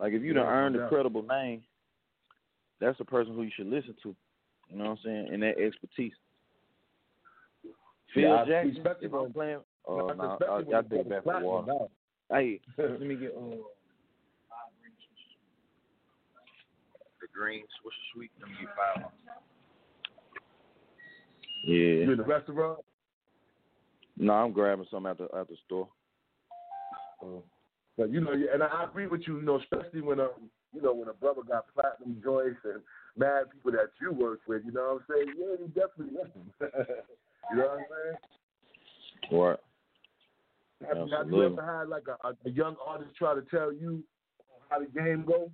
Like 0.00 0.12
if 0.12 0.22
you 0.22 0.32
done 0.34 0.44
Yeah, 0.46 0.50
earn 0.52 0.74
yeah. 0.74 0.84
a 0.86 0.88
credible 0.88 1.22
name, 1.22 1.62
that's 2.80 2.98
the 2.98 3.04
person 3.04 3.34
who 3.34 3.42
you 3.42 3.50
should 3.56 3.68
listen 3.68 3.94
to. 4.02 4.14
You 4.68 4.78
know 4.78 4.84
what 4.84 4.90
I'm 4.90 4.98
saying? 5.04 5.28
And 5.32 5.42
that 5.42 5.58
expertise. 5.58 6.12
Phil 8.12 8.22
Yeah, 8.22 8.34
I- 8.34 8.44
Jackson, 8.46 8.86
if 9.00 9.12
I'm 9.12 9.32
playing, 9.32 9.60
oh 9.86 10.08
no, 10.08 10.32
especially 10.40 10.48
I, 10.48 10.58
when 10.60 10.74
I 10.76 10.78
it's 10.80 10.88
back 11.08 11.18
for 11.18 11.22
platinum 11.22 11.44
water. 11.44 11.66
now. 11.68 11.88
Hey, 12.30 12.60
let 12.78 13.00
me 13.00 13.14
get 13.14 13.30
uh, 13.36 13.56
the 17.20 17.28
greens. 17.32 17.68
What's 17.82 17.96
the 17.96 18.18
sweet? 18.18 18.30
Let 18.40 18.48
me 18.50 18.56
get 18.60 18.70
five. 18.74 19.10
You 21.64 21.74
Yeah. 21.76 22.10
in 22.10 22.16
the 22.16 22.24
restaurant? 22.24 22.80
No, 24.18 24.32
I'm 24.32 24.52
grabbing 24.52 24.86
some 24.90 25.06
at 25.06 25.18
the 25.18 25.24
at 25.36 25.48
the 25.48 25.56
store. 25.66 25.88
But 27.96 28.10
you 28.10 28.20
know, 28.20 28.32
and 28.32 28.62
I 28.62 28.84
agree 28.84 29.06
with 29.06 29.22
you. 29.26 29.36
You 29.36 29.42
know, 29.42 29.60
especially 29.60 30.00
when 30.00 30.20
um, 30.20 30.30
you 30.74 30.82
know, 30.82 30.94
when 30.94 31.08
a 31.08 31.14
brother 31.14 31.42
got 31.46 31.66
platinum 31.74 32.20
joints 32.22 32.60
and 32.64 32.82
mad 33.16 33.50
people 33.52 33.72
that 33.72 33.90
you 34.00 34.12
work 34.12 34.40
with. 34.46 34.62
You 34.64 34.72
know 34.72 35.00
what 35.08 35.16
I'm 35.16 35.24
saying? 35.24 35.34
Yeah, 35.38 35.56
you 35.60 35.68
definitely 35.68 36.18
listen. 36.18 36.52
you 37.50 37.56
know 37.56 37.62
what 37.62 37.70
I'm 37.70 37.84
saying? 37.90 38.16
What? 39.30 39.62
Have, 40.86 41.08
have 41.10 41.30
you 41.30 41.42
ever 41.42 41.78
had 41.78 41.88
like 41.88 42.04
a, 42.06 42.28
a, 42.28 42.32
a 42.44 42.50
young 42.50 42.76
artist 42.86 43.10
try 43.16 43.34
to 43.34 43.42
tell 43.50 43.72
you 43.72 44.02
how 44.68 44.78
the 44.78 44.86
game 44.86 45.24
go? 45.26 45.50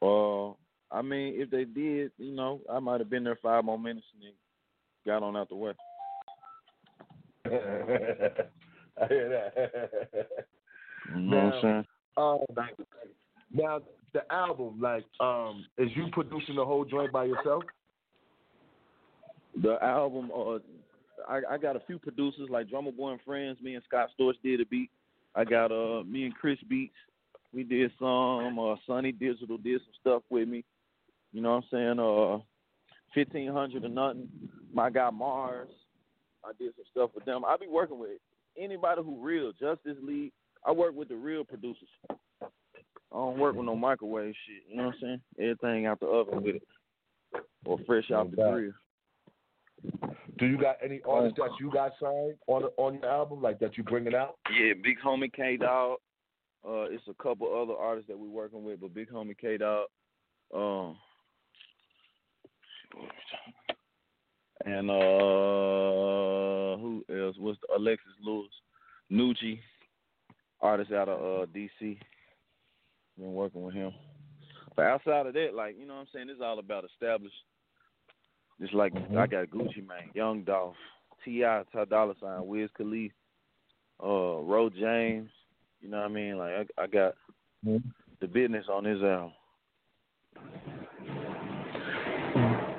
Uh, 0.00 0.96
I 0.96 1.02
mean, 1.02 1.34
if 1.36 1.50
they 1.50 1.64
did, 1.64 2.12
you 2.18 2.32
know, 2.32 2.60
I 2.70 2.78
might 2.78 3.00
have 3.00 3.10
been 3.10 3.24
there 3.24 3.38
five 3.42 3.64
more 3.64 3.78
minutes 3.78 4.06
and 4.14 4.22
then 4.22 4.32
got 5.04 5.24
on 5.24 5.36
out 5.36 5.48
the 5.48 5.56
way. 5.56 5.72
I 7.46 9.06
hear 9.08 9.28
that. 9.28 10.28
You 11.14 11.20
know 11.20 11.36
what 11.36 11.54
I'm 11.54 11.62
saying? 11.62 11.84
Um, 12.16 12.38
now 13.52 13.80
the 14.12 14.32
album, 14.32 14.80
like, 14.80 15.04
um, 15.20 15.64
is 15.76 15.90
you 15.94 16.06
producing 16.12 16.56
the 16.56 16.64
whole 16.64 16.84
joint 16.84 17.12
by 17.12 17.24
yourself? 17.24 17.64
The 19.60 19.76
album, 19.82 20.30
uh, 20.34 20.58
I, 21.28 21.40
I 21.50 21.58
got 21.58 21.76
a 21.76 21.80
few 21.86 21.98
producers 21.98 22.48
like 22.50 22.70
Drumma 22.70 22.92
Boy 22.92 23.12
and 23.12 23.20
Friends. 23.22 23.58
Me 23.60 23.74
and 23.74 23.84
Scott 23.86 24.08
Storch 24.18 24.34
did 24.42 24.60
a 24.60 24.66
beat. 24.66 24.90
I 25.34 25.44
got 25.44 25.72
uh 25.72 26.04
me 26.04 26.24
and 26.24 26.34
Chris 26.34 26.58
Beats. 26.68 26.94
We 27.52 27.64
did 27.64 27.90
some. 27.98 28.58
Uh, 28.58 28.76
Sonny 28.86 29.12
Digital 29.12 29.58
did 29.58 29.80
some 29.80 29.92
stuff 30.00 30.22
with 30.30 30.48
me. 30.48 30.64
You 31.32 31.42
know 31.42 31.56
what 31.56 31.64
I'm 31.72 31.96
saying? 31.96 31.98
Uh, 32.00 32.38
fifteen 33.14 33.52
hundred 33.52 33.84
or 33.84 33.88
nothing. 33.88 34.28
My 34.72 34.90
guy 34.90 35.10
Mars. 35.10 35.68
I 36.44 36.52
did 36.58 36.74
some 36.76 36.84
stuff 36.90 37.10
with 37.14 37.24
them. 37.24 37.44
I 37.44 37.56
be 37.56 37.66
working 37.66 37.98
with 37.98 38.18
anybody 38.58 39.02
who 39.02 39.18
real. 39.20 39.52
Justice 39.52 39.96
League. 40.02 40.32
I 40.66 40.72
work 40.72 40.94
with 40.94 41.08
the 41.08 41.16
real 41.16 41.44
producers. 41.44 41.88
I 42.40 43.16
don't 43.16 43.38
work 43.38 43.54
with 43.54 43.66
no 43.66 43.76
microwave 43.76 44.34
shit. 44.46 44.62
You 44.68 44.76
know 44.76 44.86
what 44.86 44.94
I'm 44.94 45.00
saying? 45.00 45.20
Everything 45.38 45.86
out 45.86 46.00
the 46.00 46.06
oven 46.06 46.42
with 46.42 46.56
it, 46.56 46.62
or 47.64 47.78
fresh 47.86 48.10
out 48.10 48.30
the 48.30 48.36
grill. 48.36 48.72
Do 50.38 50.46
you 50.46 50.58
got 50.58 50.76
any 50.82 51.00
artists 51.08 51.38
that 51.38 51.50
you 51.60 51.70
got 51.70 51.92
signed 52.00 52.34
on 52.48 52.62
the, 52.62 52.68
on 52.76 52.94
your 52.94 53.06
album, 53.06 53.40
like 53.40 53.58
that 53.60 53.76
you 53.76 53.84
bringing 53.84 54.14
out? 54.14 54.36
Yeah, 54.58 54.72
Big 54.82 54.96
Homie 55.04 55.32
K 55.32 55.56
Dog. 55.56 55.98
Uh, 56.66 56.84
it's 56.84 57.04
a 57.08 57.22
couple 57.22 57.46
other 57.46 57.74
artists 57.74 58.08
that 58.08 58.18
we're 58.18 58.28
working 58.28 58.64
with, 58.64 58.80
but 58.80 58.94
Big 58.94 59.10
Homie 59.10 59.38
K 59.38 59.58
Dog. 59.58 59.86
Um, 60.54 60.96
and 64.64 64.90
uh, 64.90 66.76
who 66.80 67.04
else? 67.10 67.36
What's 67.38 67.58
the, 67.60 67.76
Alexis 67.76 68.12
Lewis, 68.22 68.50
Nucci, 69.10 69.60
artist 70.60 70.92
out 70.92 71.08
of 71.08 71.18
uh 71.20 71.46
DC. 71.52 71.98
Been 73.18 73.34
working 73.34 73.62
with 73.62 73.74
him. 73.74 73.92
But 74.74 74.86
outside 74.86 75.26
of 75.26 75.34
that, 75.34 75.54
like 75.54 75.76
you 75.78 75.86
know 75.86 75.94
what 75.94 76.00
I'm 76.00 76.06
saying, 76.12 76.28
it's 76.30 76.40
all 76.42 76.58
about 76.58 76.84
established. 76.84 77.34
Just 78.60 78.74
like 78.74 78.92
Mhm. 78.94 79.16
I 79.18 79.26
got 79.26 79.48
Gucci 79.48 79.86
Mane, 79.86 80.10
Young 80.14 80.42
Dolph, 80.44 80.76
T.I., 81.24 81.64
Ty 81.72 81.84
Dolla 81.86 82.14
Sign, 82.20 82.46
Wiz 82.46 82.70
Khalifa, 82.76 83.14
uh, 84.02 84.40
Ro 84.42 84.70
James. 84.70 85.30
You 85.80 85.88
know 85.90 85.98
what 85.98 86.06
I 86.06 86.08
mean? 86.08 86.38
Like 86.38 86.70
I, 86.78 86.82
I 86.82 86.86
got 86.86 87.14
Mhm. 87.66 87.82
the 88.20 88.28
business 88.28 88.68
on 88.68 88.84
his 88.84 89.02
album. 89.02 89.32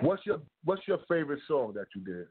What's 0.02 0.26
your 0.26 0.42
What's 0.64 0.88
your 0.88 1.00
favorite 1.08 1.40
song 1.48 1.74
that 1.76 1.88
you 1.96 2.02
did? 2.02 2.28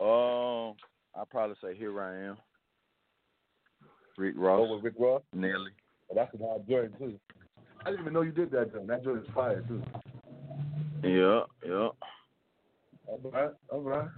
Um, 0.00 0.74
I'll 1.14 1.26
probably 1.30 1.56
say 1.62 1.76
Here 1.76 2.00
I 2.00 2.28
Am. 2.28 2.36
Rick 4.16 4.34
Ross, 4.36 4.60
Oh, 4.62 4.74
with 4.74 4.84
Rick 4.84 4.94
Ross. 4.98 5.22
Nelly. 5.34 5.72
Oh, 6.10 6.14
that's 6.14 6.34
a 6.34 6.38
hard 6.38 6.68
joint 6.68 6.98
too. 6.98 7.18
I 7.84 7.90
didn't 7.90 8.02
even 8.02 8.12
know 8.12 8.22
you 8.22 8.32
did 8.32 8.50
that 8.50 8.72
joint. 8.72 8.86
That 8.88 9.04
joint 9.04 9.22
is 9.24 9.30
fire 9.34 9.62
too. 9.62 9.82
Yeah, 11.02 11.42
yeah. 11.66 11.88
All 13.06 13.20
right, 13.32 13.50
all 13.70 13.80
right. 13.80 14.08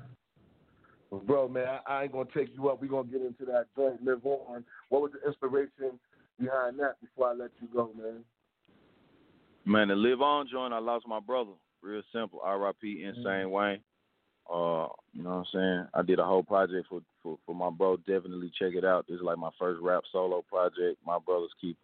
Well, 1.10 1.20
bro, 1.20 1.48
man, 1.48 1.66
I, 1.68 1.80
I 1.86 2.02
ain't 2.04 2.12
gonna 2.12 2.28
take 2.34 2.54
you 2.54 2.68
up. 2.68 2.80
We 2.80 2.88
gonna 2.88 3.08
get 3.08 3.22
into 3.22 3.44
that 3.46 3.66
joint. 3.76 4.02
Live 4.04 4.24
on. 4.24 4.64
What 4.88 5.02
was 5.02 5.12
the 5.12 5.26
inspiration 5.28 5.98
behind 6.40 6.78
that? 6.78 7.00
Before 7.00 7.28
I 7.28 7.32
let 7.34 7.50
you 7.60 7.68
go, 7.72 7.90
man. 7.96 8.24
Man, 9.64 9.88
to 9.88 9.94
live 9.94 10.20
on 10.20 10.48
joint, 10.50 10.72
I 10.72 10.78
lost 10.78 11.06
my 11.06 11.20
brother. 11.20 11.52
Real 11.82 12.02
simple. 12.12 12.40
R.I.P. 12.42 13.04
Insane 13.04 13.50
Wayne. 13.50 13.80
Uh, 14.52 14.88
you 15.12 15.22
know 15.22 15.30
what 15.30 15.36
I'm 15.36 15.44
saying? 15.52 15.86
I 15.94 16.02
did 16.02 16.18
a 16.18 16.24
whole 16.24 16.42
project 16.42 16.88
for, 16.88 17.00
for 17.22 17.38
for 17.46 17.54
my 17.54 17.70
bro. 17.70 17.96
Definitely 17.98 18.50
check 18.58 18.72
it 18.74 18.84
out. 18.84 19.06
This 19.08 19.16
is 19.16 19.22
like 19.22 19.38
my 19.38 19.50
first 19.58 19.80
rap 19.80 20.02
solo 20.10 20.42
project. 20.42 20.98
My 21.06 21.18
brother's 21.24 21.52
keeper. 21.60 21.78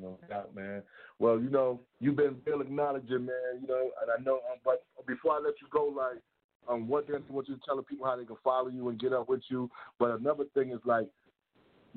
No 0.00 0.18
doubt, 0.28 0.54
man. 0.54 0.82
Well, 1.18 1.40
you 1.40 1.48
know, 1.48 1.80
you've 2.00 2.16
been 2.16 2.36
real 2.44 2.60
acknowledging, 2.60 3.26
man. 3.26 3.60
You 3.60 3.68
know, 3.68 3.90
and 4.02 4.10
I 4.18 4.22
know. 4.24 4.40
Um, 4.50 4.58
but 4.64 4.84
before 5.06 5.34
I 5.34 5.38
let 5.38 5.54
you 5.60 5.68
go, 5.70 5.86
like, 5.86 6.20
um, 6.68 6.88
one 6.88 7.04
thing 7.04 7.16
I 7.16 7.32
want 7.32 7.48
you 7.48 7.54
to 7.54 7.60
tell 7.64 7.80
people 7.82 8.06
how 8.06 8.16
they 8.16 8.24
can 8.24 8.36
follow 8.42 8.68
you 8.68 8.88
and 8.88 8.98
get 8.98 9.12
up 9.12 9.28
with 9.28 9.42
you. 9.48 9.70
But 9.98 10.10
another 10.18 10.44
thing 10.54 10.70
is 10.70 10.80
like, 10.84 11.06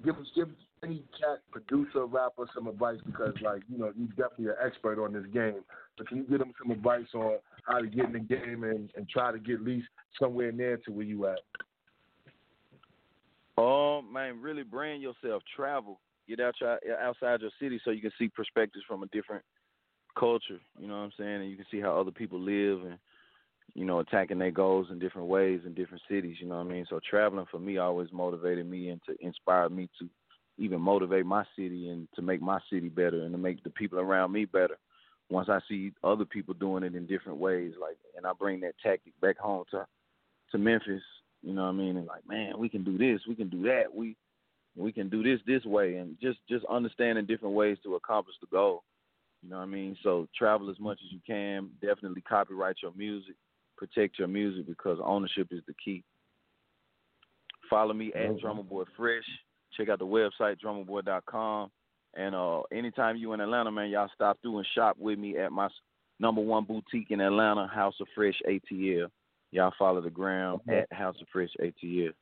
give 0.03 0.15
us 0.17 0.27
give 0.35 0.49
any 0.85 1.03
cat 1.19 1.39
producer 1.51 2.05
rapper 2.05 2.45
some 2.53 2.67
advice 2.67 2.99
because, 3.05 3.33
like, 3.41 3.61
you 3.69 3.77
know, 3.77 3.91
you're 3.97 4.07
definitely 4.09 4.47
an 4.47 4.55
expert 4.65 5.03
on 5.03 5.13
this 5.13 5.25
game. 5.33 5.61
But 5.97 6.07
can 6.07 6.17
you 6.19 6.23
give 6.23 6.39
them 6.39 6.53
some 6.61 6.71
advice 6.71 7.07
on 7.13 7.37
how 7.67 7.79
to 7.79 7.87
get 7.87 8.05
in 8.05 8.13
the 8.13 8.19
game 8.19 8.63
and, 8.63 8.89
and 8.95 9.09
try 9.09 9.31
to 9.31 9.39
get 9.39 9.55
at 9.55 9.61
least 9.61 9.87
somewhere 10.19 10.51
near 10.51 10.77
to 10.85 10.91
where 10.91 11.05
you 11.05 11.27
at? 11.27 11.39
Um, 13.57 14.11
man, 14.11 14.41
really 14.41 14.63
brand 14.63 15.01
yourself. 15.01 15.41
Travel. 15.55 15.99
Get 16.27 16.39
out 16.39 16.55
your, 16.59 16.79
outside 16.99 17.41
your 17.41 17.51
city 17.59 17.79
so 17.83 17.91
you 17.91 18.01
can 18.01 18.11
see 18.19 18.27
perspectives 18.27 18.83
from 18.87 19.03
a 19.03 19.07
different 19.07 19.43
culture. 20.17 20.59
You 20.79 20.87
know 20.87 20.95
what 20.95 21.03
I'm 21.03 21.11
saying? 21.17 21.41
And 21.41 21.49
you 21.49 21.55
can 21.55 21.65
see 21.71 21.79
how 21.79 21.99
other 21.99 22.11
people 22.11 22.39
live 22.39 22.83
and 22.83 22.97
you 23.73 23.83
know 23.83 23.99
attacking 23.99 24.39
their 24.39 24.51
goals 24.51 24.87
in 24.89 24.99
different 24.99 25.27
ways 25.27 25.61
in 25.65 25.73
different 25.73 26.01
cities. 26.09 26.37
You 26.39 26.47
know 26.47 26.57
what 26.57 26.67
I 26.67 26.69
mean? 26.69 26.85
So 26.89 26.99
traveling 27.07 27.45
for 27.51 27.59
me 27.59 27.77
always 27.77 28.11
motivated 28.11 28.69
me 28.69 28.89
and 28.89 29.01
to 29.07 29.15
inspire 29.19 29.69
me 29.69 29.89
to 29.99 30.09
even 30.57 30.81
motivate 30.81 31.25
my 31.25 31.43
city 31.55 31.89
and 31.89 32.07
to 32.15 32.21
make 32.21 32.41
my 32.41 32.59
city 32.71 32.89
better 32.89 33.23
and 33.23 33.31
to 33.31 33.37
make 33.37 33.63
the 33.63 33.69
people 33.69 33.99
around 33.99 34.31
me 34.31 34.45
better. 34.45 34.77
Once 35.29 35.49
I 35.49 35.59
see 35.67 35.91
other 36.03 36.25
people 36.25 36.53
doing 36.53 36.83
it 36.83 36.95
in 36.95 37.07
different 37.07 37.39
ways, 37.39 37.73
like, 37.81 37.97
and 38.15 38.25
I 38.25 38.31
bring 38.37 38.59
that 38.61 38.75
tactic 38.81 39.19
back 39.21 39.37
home 39.37 39.65
to 39.71 39.85
to 40.51 40.57
Memphis, 40.59 41.01
you 41.41 41.53
know 41.53 41.63
what 41.63 41.69
I 41.69 41.73
mean? 41.73 41.97
And 41.97 42.07
like, 42.07 42.27
man, 42.27 42.57
we 42.57 42.69
can 42.69 42.83
do 42.83 42.97
this, 42.97 43.21
we 43.27 43.35
can 43.35 43.49
do 43.49 43.63
that, 43.63 43.85
we 43.93 44.15
we 44.75 44.91
can 44.91 45.09
do 45.09 45.23
this 45.23 45.39
this 45.47 45.65
way, 45.65 45.95
and 45.95 46.15
just 46.21 46.39
just 46.47 46.65
understanding 46.65 47.25
different 47.25 47.55
ways 47.55 47.77
to 47.83 47.95
accomplish 47.95 48.35
the 48.39 48.47
goal. 48.47 48.83
You 49.41 49.49
know 49.49 49.57
what 49.57 49.63
I 49.63 49.67
mean? 49.67 49.97
So 50.03 50.27
travel 50.37 50.69
as 50.69 50.79
much 50.79 50.99
as 51.05 51.11
you 51.11 51.19
can. 51.25 51.69
Definitely 51.81 52.21
copyright 52.21 52.77
your 52.81 52.93
music, 52.95 53.35
protect 53.77 54.19
your 54.19 54.27
music 54.27 54.67
because 54.67 54.99
ownership 55.03 55.47
is 55.51 55.61
the 55.67 55.73
key. 55.83 56.03
Follow 57.69 57.93
me 57.93 58.11
at. 58.13 58.39
Drumma 58.39 58.63
Boy 58.63 58.83
Fresh. 58.95 59.23
Check 59.77 59.89
out 59.89 59.99
the 59.99 60.05
website 60.05 60.57
drummerboy.com. 60.63 61.71
And 62.15 62.33
uh, 62.33 62.61
anytime 62.71 63.17
you 63.17 63.33
in 63.33 63.41
Atlanta, 63.41 63.71
man, 63.71 63.89
y'all 63.89 64.09
stop 64.13 64.37
through 64.41 64.59
and 64.59 64.67
shop 64.73 64.95
with 64.97 65.19
me 65.19 65.37
at 65.37 65.51
my 65.51 65.67
number 66.19 66.41
one 66.41 66.63
boutique 66.63 67.11
in 67.11 67.19
Atlanta, 67.19 67.67
House 67.67 67.95
of 67.99 68.07
Fresh 68.15 68.41
ATL. 68.47 69.07
Y'all 69.51 69.73
follow 69.77 70.01
the 70.01 70.09
gram 70.09 70.59
at 70.69 70.91
House 70.91 71.15
of 71.21 71.27
Fresh 71.31 71.51
ATL. 71.61 72.13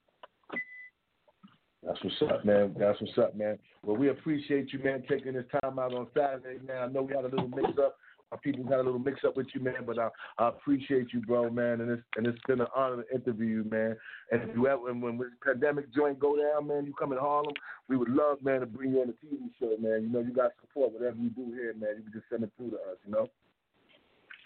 That's 1.85 2.01
what's 2.01 2.31
up, 2.31 2.45
man. 2.45 2.75
That's 2.77 2.99
what's 3.01 3.17
up, 3.17 3.35
man. 3.35 3.59
Well, 3.83 3.97
we 3.97 4.09
appreciate 4.09 4.71
you, 4.71 4.79
man, 4.79 5.03
taking 5.09 5.33
this 5.33 5.45
time 5.51 5.77
out 5.77 5.93
on 5.93 6.07
Saturday, 6.15 6.59
man. 6.65 6.77
I 6.77 6.87
know 6.87 7.01
we 7.01 7.13
had 7.13 7.25
a 7.25 7.27
little 7.27 7.49
mix 7.49 7.69
up. 7.77 7.97
Our 8.33 8.39
people 8.39 8.63
had 8.63 8.79
a 8.79 8.83
little 8.83 8.97
mix 8.97 9.23
up 9.23 9.37
with 9.37 9.45
you, 9.53 9.61
man, 9.61 9.85
but 9.85 9.99
I, 9.99 10.09
I 10.39 10.47
appreciate 10.47 11.13
you, 11.13 11.21
bro, 11.21 11.51
man, 11.51 11.81
and 11.81 11.91
it's 11.91 12.01
and 12.17 12.25
it's 12.25 12.39
been 12.47 12.61
an 12.61 12.67
honor 12.75 13.03
to 13.03 13.15
interview 13.15 13.45
you, 13.45 13.63
man. 13.69 13.95
And 14.31 14.41
if 14.41 14.55
you 14.55 14.67
ever 14.67 14.81
when, 14.81 15.01
when 15.01 15.19
this 15.19 15.27
pandemic 15.45 15.93
joint 15.93 16.19
go 16.19 16.35
down, 16.35 16.67
man, 16.67 16.87
you 16.87 16.93
come 16.93 17.11
in 17.11 17.19
Harlem, 17.19 17.53
we 17.87 17.95
would 17.95 18.09
love, 18.09 18.41
man, 18.41 18.61
to 18.61 18.65
bring 18.65 18.93
you 18.93 19.01
on 19.01 19.07
the 19.07 19.13
TV 19.13 19.37
show, 19.59 19.77
man. 19.79 20.01
You 20.01 20.09
know, 20.09 20.21
you 20.21 20.33
got 20.33 20.49
support, 20.61 20.93
whatever 20.93 21.15
you 21.17 21.29
do 21.29 21.53
here, 21.53 21.75
man. 21.79 21.91
You 21.97 22.01
can 22.01 22.11
just 22.11 22.25
send 22.27 22.41
it 22.41 22.49
through 22.57 22.71
to 22.71 22.77
us, 22.77 22.97
you 23.05 23.11
know. 23.11 23.29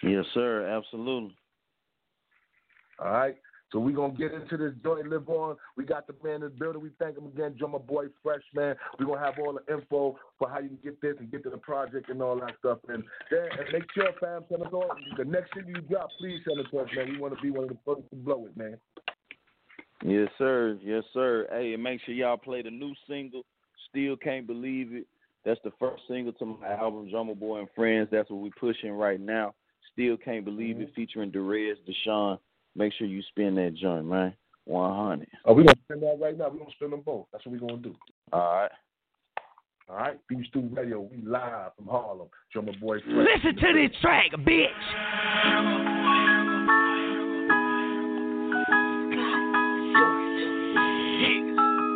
Yes, 0.03 0.25
sir. 0.33 0.67
Absolutely. 0.67 1.33
All 2.99 3.11
right. 3.13 3.37
So 3.71 3.79
we're 3.79 3.95
gonna 3.95 4.13
get 4.13 4.33
into 4.33 4.55
this 4.55 4.73
joint 4.81 5.09
live 5.09 5.27
on. 5.27 5.57
We 5.75 5.83
got 5.83 6.07
the 6.07 6.15
man 6.23 6.35
in 6.35 6.41
the 6.41 6.49
building. 6.49 6.81
We 6.81 6.91
thank 6.99 7.17
him 7.17 7.25
again, 7.25 7.55
drumma 7.57 7.79
boy 7.79 8.05
fresh 8.23 8.43
man. 8.53 8.75
We're 8.97 9.07
gonna 9.07 9.19
have 9.19 9.35
all 9.39 9.53
the 9.53 9.73
info 9.73 10.17
for 10.39 10.49
how 10.49 10.59
you 10.59 10.69
can 10.69 10.79
get 10.83 11.01
this 11.01 11.15
and 11.19 11.29
get 11.29 11.43
to 11.43 11.49
the 11.49 11.57
project 11.57 12.09
and 12.09 12.21
all 12.21 12.39
that 12.39 12.53
stuff. 12.59 12.79
And 12.87 13.03
yeah, 13.31 13.45
and 13.59 13.67
make 13.73 13.83
sure 13.93 14.05
fam 14.21 14.45
send 14.49 14.63
us 14.63 14.69
all 14.71 14.89
the 15.17 15.25
next 15.25 15.53
thing 15.53 15.65
you 15.67 15.81
drop, 15.81 16.09
please 16.17 16.39
send 16.47 16.59
it 16.59 16.67
to 16.71 16.79
us, 16.79 16.87
man. 16.95 17.09
We 17.09 17.19
wanna 17.19 17.35
be 17.41 17.51
one 17.51 17.63
of 17.63 17.69
the 17.69 17.77
first 17.85 18.09
to 18.09 18.15
blow 18.15 18.45
it, 18.45 18.55
man. 18.55 18.77
Yes, 20.05 20.29
sir. 20.37 20.77
Yes, 20.81 21.03
sir. 21.13 21.47
Hey, 21.51 21.73
and 21.73 21.83
make 21.83 21.99
sure 22.05 22.13
y'all 22.13 22.37
play 22.37 22.61
the 22.61 22.71
new 22.71 22.93
single. 23.09 23.43
Still 23.89 24.15
can't 24.15 24.47
believe 24.47 24.93
it. 24.93 25.07
That's 25.43 25.59
the 25.63 25.71
first 25.79 26.03
single 26.07 26.33
to 26.33 26.45
my 26.45 26.67
album, 26.67 27.09
Drumma 27.09 27.35
Boy 27.35 27.59
and 27.59 27.69
Friends. 27.75 28.09
That's 28.11 28.29
what 28.29 28.41
we 28.41 28.51
pushing 28.51 28.91
right 28.91 29.19
now. 29.19 29.55
Still 29.93 30.17
can't 30.17 30.45
believe 30.45 30.79
it, 30.79 30.87
mm-hmm. 30.87 30.93
featuring 30.93 31.31
Derez 31.31 31.75
De'Shon. 31.87 32.37
Make 32.77 32.93
sure 32.93 33.07
you 33.07 33.23
spin 33.29 33.55
that 33.55 33.73
joint, 33.73 34.05
man. 34.05 34.35
One 34.65 34.95
hundred. 34.95 35.29
Oh, 35.45 35.53
we 35.53 35.63
gonna 35.63 35.79
spend 35.85 36.03
that 36.03 36.19
right 36.21 36.37
now. 36.37 36.49
we 36.49 36.59
gonna 36.59 36.71
spend 36.71 36.93
them 36.93 37.01
both. 37.03 37.25
That's 37.31 37.43
what 37.45 37.53
we 37.53 37.59
gonna 37.59 37.77
do. 37.77 37.95
All 38.31 38.39
right. 38.39 38.71
All 39.89 39.95
right. 39.95 40.19
Beat 40.29 40.45
Stu 40.49 40.69
Radio, 40.73 41.01
we 41.01 41.17
live 41.25 41.71
from 41.75 41.87
Harlem. 41.87 42.27
Drumma 42.53 42.73
boy 42.79 42.99
fresh. 42.99 43.15
Listen 43.43 43.55
to 43.55 43.73
this 43.73 43.97
track, 43.99 44.31
bitch. 44.31 44.67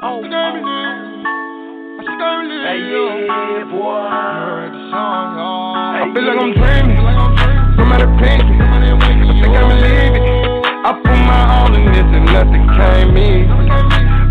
Oh, 0.04 0.24
Hey, 2.64 2.80
yeah, 2.80 3.66
boy. 3.70 3.86
I 4.94 6.12
feel 6.14 6.24
like 6.24 6.40
I'm 6.42 6.54
dreaming. 6.54 6.98
Somebody 7.78 8.06
pick 8.18 8.42
me. 8.50 8.56
I 8.58 8.64
think 9.42 9.56
I 9.56 9.68
believe 9.68 10.16
it. 10.16 10.21
I 10.84 10.94
put 10.98 11.14
my 11.14 11.46
all 11.62 11.70
in 11.78 11.86
this 11.94 12.10
and 12.10 12.26
nothing 12.26 12.66
came 12.74 13.14
easy. 13.14 13.46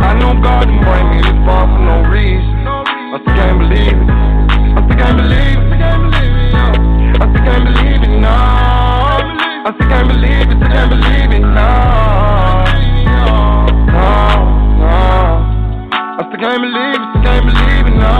I 0.02 0.18
know 0.18 0.34
God 0.42 0.66
didn't 0.66 0.82
bring 0.82 1.06
me 1.14 1.22
this 1.22 1.38
far 1.46 1.70
for 1.70 1.78
no 1.78 2.02
reason. 2.10 2.66
I 2.66 3.22
still 3.22 3.38
can't 3.38 3.58
believe 3.62 3.94
it. 3.94 4.10
I 4.10 4.82
still 4.82 4.98
can't 4.98 5.14
believe 5.14 5.62
it. 5.62 5.78
I 5.78 7.30
still 7.30 7.44
can't 7.46 7.64
believe 7.70 8.02
it, 8.02 8.10
no. 8.18 8.34
I 8.34 9.70
still 9.78 9.88
can't 9.94 10.08
believe 10.10 10.50
it. 10.50 10.58
Still 10.58 10.74
can't 10.74 10.90
believe 10.90 11.30
it, 11.38 11.44
no. 11.46 11.70
No, 13.14 13.30
no. 14.74 14.98
I 16.18 16.26
still 16.26 16.34
can't 16.34 16.62
believe 16.66 16.98
it. 16.98 17.06
Still 17.14 17.30
can't 17.30 17.46
believe 17.46 17.86
it, 17.86 17.94
no. 17.94 18.10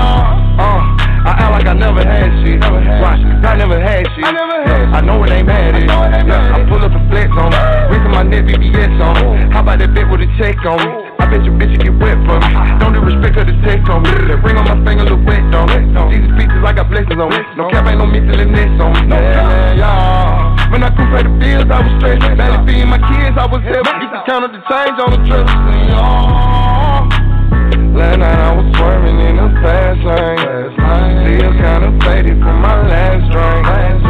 Uh, 0.55 0.87
I 1.27 1.35
act 1.35 1.51
like 1.51 1.66
I 1.66 1.75
never 1.75 2.07
had 2.07 2.31
shit. 2.47 2.62
Never 2.62 2.79
I 2.79 3.59
never 3.59 3.75
had 3.83 4.07
shit. 4.14 4.23
I 4.23 4.31
never 4.31 4.60
know 4.98 5.22
it 5.22 5.31
ain't 5.31 5.46
mad 5.46 5.79
at 5.79 5.87
yeah, 5.87 6.59
I 6.59 6.66
pull 6.66 6.83
up 6.83 6.90
a 6.90 7.00
flex 7.07 7.31
on 7.38 7.55
me. 7.55 7.61
Rinse 7.94 8.11
my 8.11 8.26
neck, 8.26 8.50
BBS 8.50 8.98
on 8.98 9.14
me. 9.22 9.46
How 9.55 9.62
about 9.62 9.79
that 9.79 9.94
bet 9.94 10.11
with 10.11 10.26
a 10.26 10.29
check 10.35 10.59
on 10.66 10.83
me? 10.83 10.90
I 11.22 11.31
bet 11.31 11.46
your 11.46 11.55
bitch 11.55 11.79
get 11.79 11.94
wet 12.03 12.18
for 12.26 12.42
me. 12.42 12.50
Don't 12.83 12.98
disrespect 12.98 13.38
her 13.38 13.46
to 13.46 13.57
take 13.62 13.87
on 13.87 14.03
me. 14.03 14.11
That 14.11 14.42
ring 14.42 14.59
on 14.59 14.66
my 14.66 14.79
finger 14.83 15.07
look 15.07 15.22
wet 15.22 15.46
on 15.55 15.70
me. 15.70 15.79
Jesus 16.11 16.35
pieces, 16.35 16.62
I 16.66 16.74
got 16.74 16.90
blessings 16.90 17.22
on 17.22 17.31
me. 17.31 17.38
No 17.55 17.70
cap 17.70 17.87
ain't 17.87 18.03
no 18.03 18.07
me 18.11 18.18
till 18.26 18.35
the 18.35 18.50
next 18.50 18.83
on 18.83 18.90
me. 18.98 19.14
Yeah, 19.14 19.79
yeah. 19.79 20.70
When 20.74 20.83
I 20.83 20.90
could 20.90 21.07
pay 21.14 21.22
the 21.22 21.35
bills, 21.38 21.70
I 21.70 21.79
was 21.87 21.94
stressed. 22.03 22.26
Barely 22.35 22.59
feeding 22.66 22.90
my 22.90 22.98
kids, 22.98 23.38
I 23.38 23.46
was 23.46 23.62
heavy. 23.62 23.87
Used 24.03 24.11
to 24.11 24.22
count 24.26 24.42
up 24.42 24.53
the 24.55 24.62
change 24.66 24.98
on 24.98 25.11
the 25.14 25.20
trip. 25.22 25.46
Last 27.94 28.18
night 28.18 28.38
I 28.38 28.50
was 28.55 28.66
swerving 28.74 29.18
in 29.18 29.38
a 29.38 29.48
fast 29.62 30.03
lane. 30.03 30.38
Still 31.22 31.53
kinda 31.62 31.90
faded 32.03 32.38
from 32.42 32.62
my 32.62 32.74
last 32.88 33.31
drink. 33.31 34.10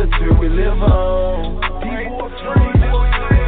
Gonna 0.00 0.12
shed 0.12 0.14
a 0.14 0.18
tear. 0.18 0.32
We 0.38 0.48
live 0.48 0.82
on. 0.82 1.60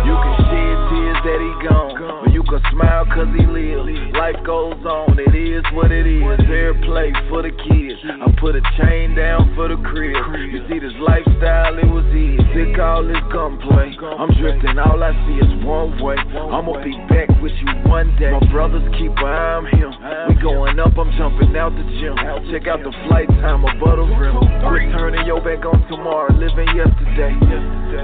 You 0.04 0.14
can 0.14 0.34
shed 0.48 0.76
tears 0.90 1.18
that 1.24 1.40
he 1.40 1.52
gone, 1.68 2.24
but 2.24 2.32
you 2.32 2.42
can 2.42 2.60
smile 2.72 3.04
cause 3.06 3.28
he 3.36 3.46
lives. 3.46 4.14
Life 4.14 4.44
goes 4.44 4.84
on, 4.84 5.18
it 5.18 5.34
is 5.34 5.41
what 5.72 5.92
it 5.92 6.06
is. 6.06 6.22
Fair 6.48 6.72
play 6.86 7.12
for 7.28 7.42
the 7.42 7.52
kids. 7.52 8.00
I 8.08 8.30
put 8.40 8.56
a 8.56 8.62
chain 8.80 9.14
down 9.14 9.52
for 9.54 9.68
the 9.68 9.76
crib. 9.76 10.16
You 10.48 10.64
see 10.68 10.78
this 10.80 10.96
lifestyle, 11.02 11.76
it 11.76 11.84
was 11.84 12.06
easy. 12.16 12.40
Sick 12.56 12.78
all 12.80 13.04
this 13.04 13.20
gunplay. 13.32 13.92
I'm 14.00 14.32
drifting, 14.36 14.78
all 14.78 15.02
I 15.02 15.12
see 15.28 15.36
is 15.40 15.52
one 15.64 16.00
way. 16.00 16.16
I'ma 16.16 16.80
be 16.84 16.92
back 17.08 17.28
with 17.40 17.52
you 17.60 17.72
one 17.88 18.12
day. 18.16 18.32
My 18.32 18.44
brothers 18.52 18.84
keep 18.96 19.12
an 19.12 19.28
eye 19.28 19.60
on 19.60 19.66
him. 19.72 19.92
We 20.28 20.40
going 20.40 20.80
up, 20.80 20.96
I'm 20.96 21.12
jumping 21.16 21.56
out 21.56 21.72
the 21.76 21.84
gym. 22.00 22.16
Check 22.52 22.68
out 22.68 22.80
the 22.84 22.92
flight 23.08 23.28
time 23.40 23.64
above 23.64 24.00
the 24.00 24.06
rim. 24.16 24.36
Quit 24.68 24.92
turning 24.92 25.24
your 25.24 25.40
back 25.40 25.64
on 25.64 25.80
tomorrow, 25.88 26.32
living 26.32 26.68
yesterday. 26.76 27.32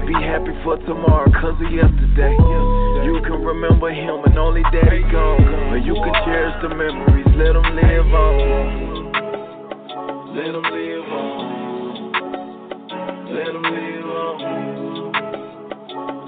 Be 0.05 0.17
happy 0.17 0.53
for 0.65 0.77
tomorrow, 0.85 1.29
cause 1.37 1.57
of 1.57 1.69
yesterday. 1.69 2.33
You 3.05 3.21
can 3.25 3.41
remember 3.41 3.93
him 3.93 4.25
and 4.25 4.37
only 4.37 4.61
daddy 4.73 5.05
gone. 5.13 5.45
But 5.69 5.85
you 5.85 5.93
can 5.93 6.13
cherish 6.25 6.57
the 6.61 6.69
memories, 6.73 7.28
let 7.39 7.53
them 7.53 7.63
live 7.73 8.13
on. 8.13 9.15
Let 10.35 10.51
them 10.51 10.63
live 10.75 11.07
on. 11.07 12.11
Let 13.31 13.45
them 13.47 13.63
live 13.63 14.09
on. 14.11 14.35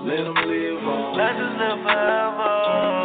Let 0.08 0.24
them 0.24 0.39
live 0.47 0.88
on. 0.88 1.17
Let 1.17 1.36
us 1.36 1.52
live 1.60 1.80
forever. 1.84 2.52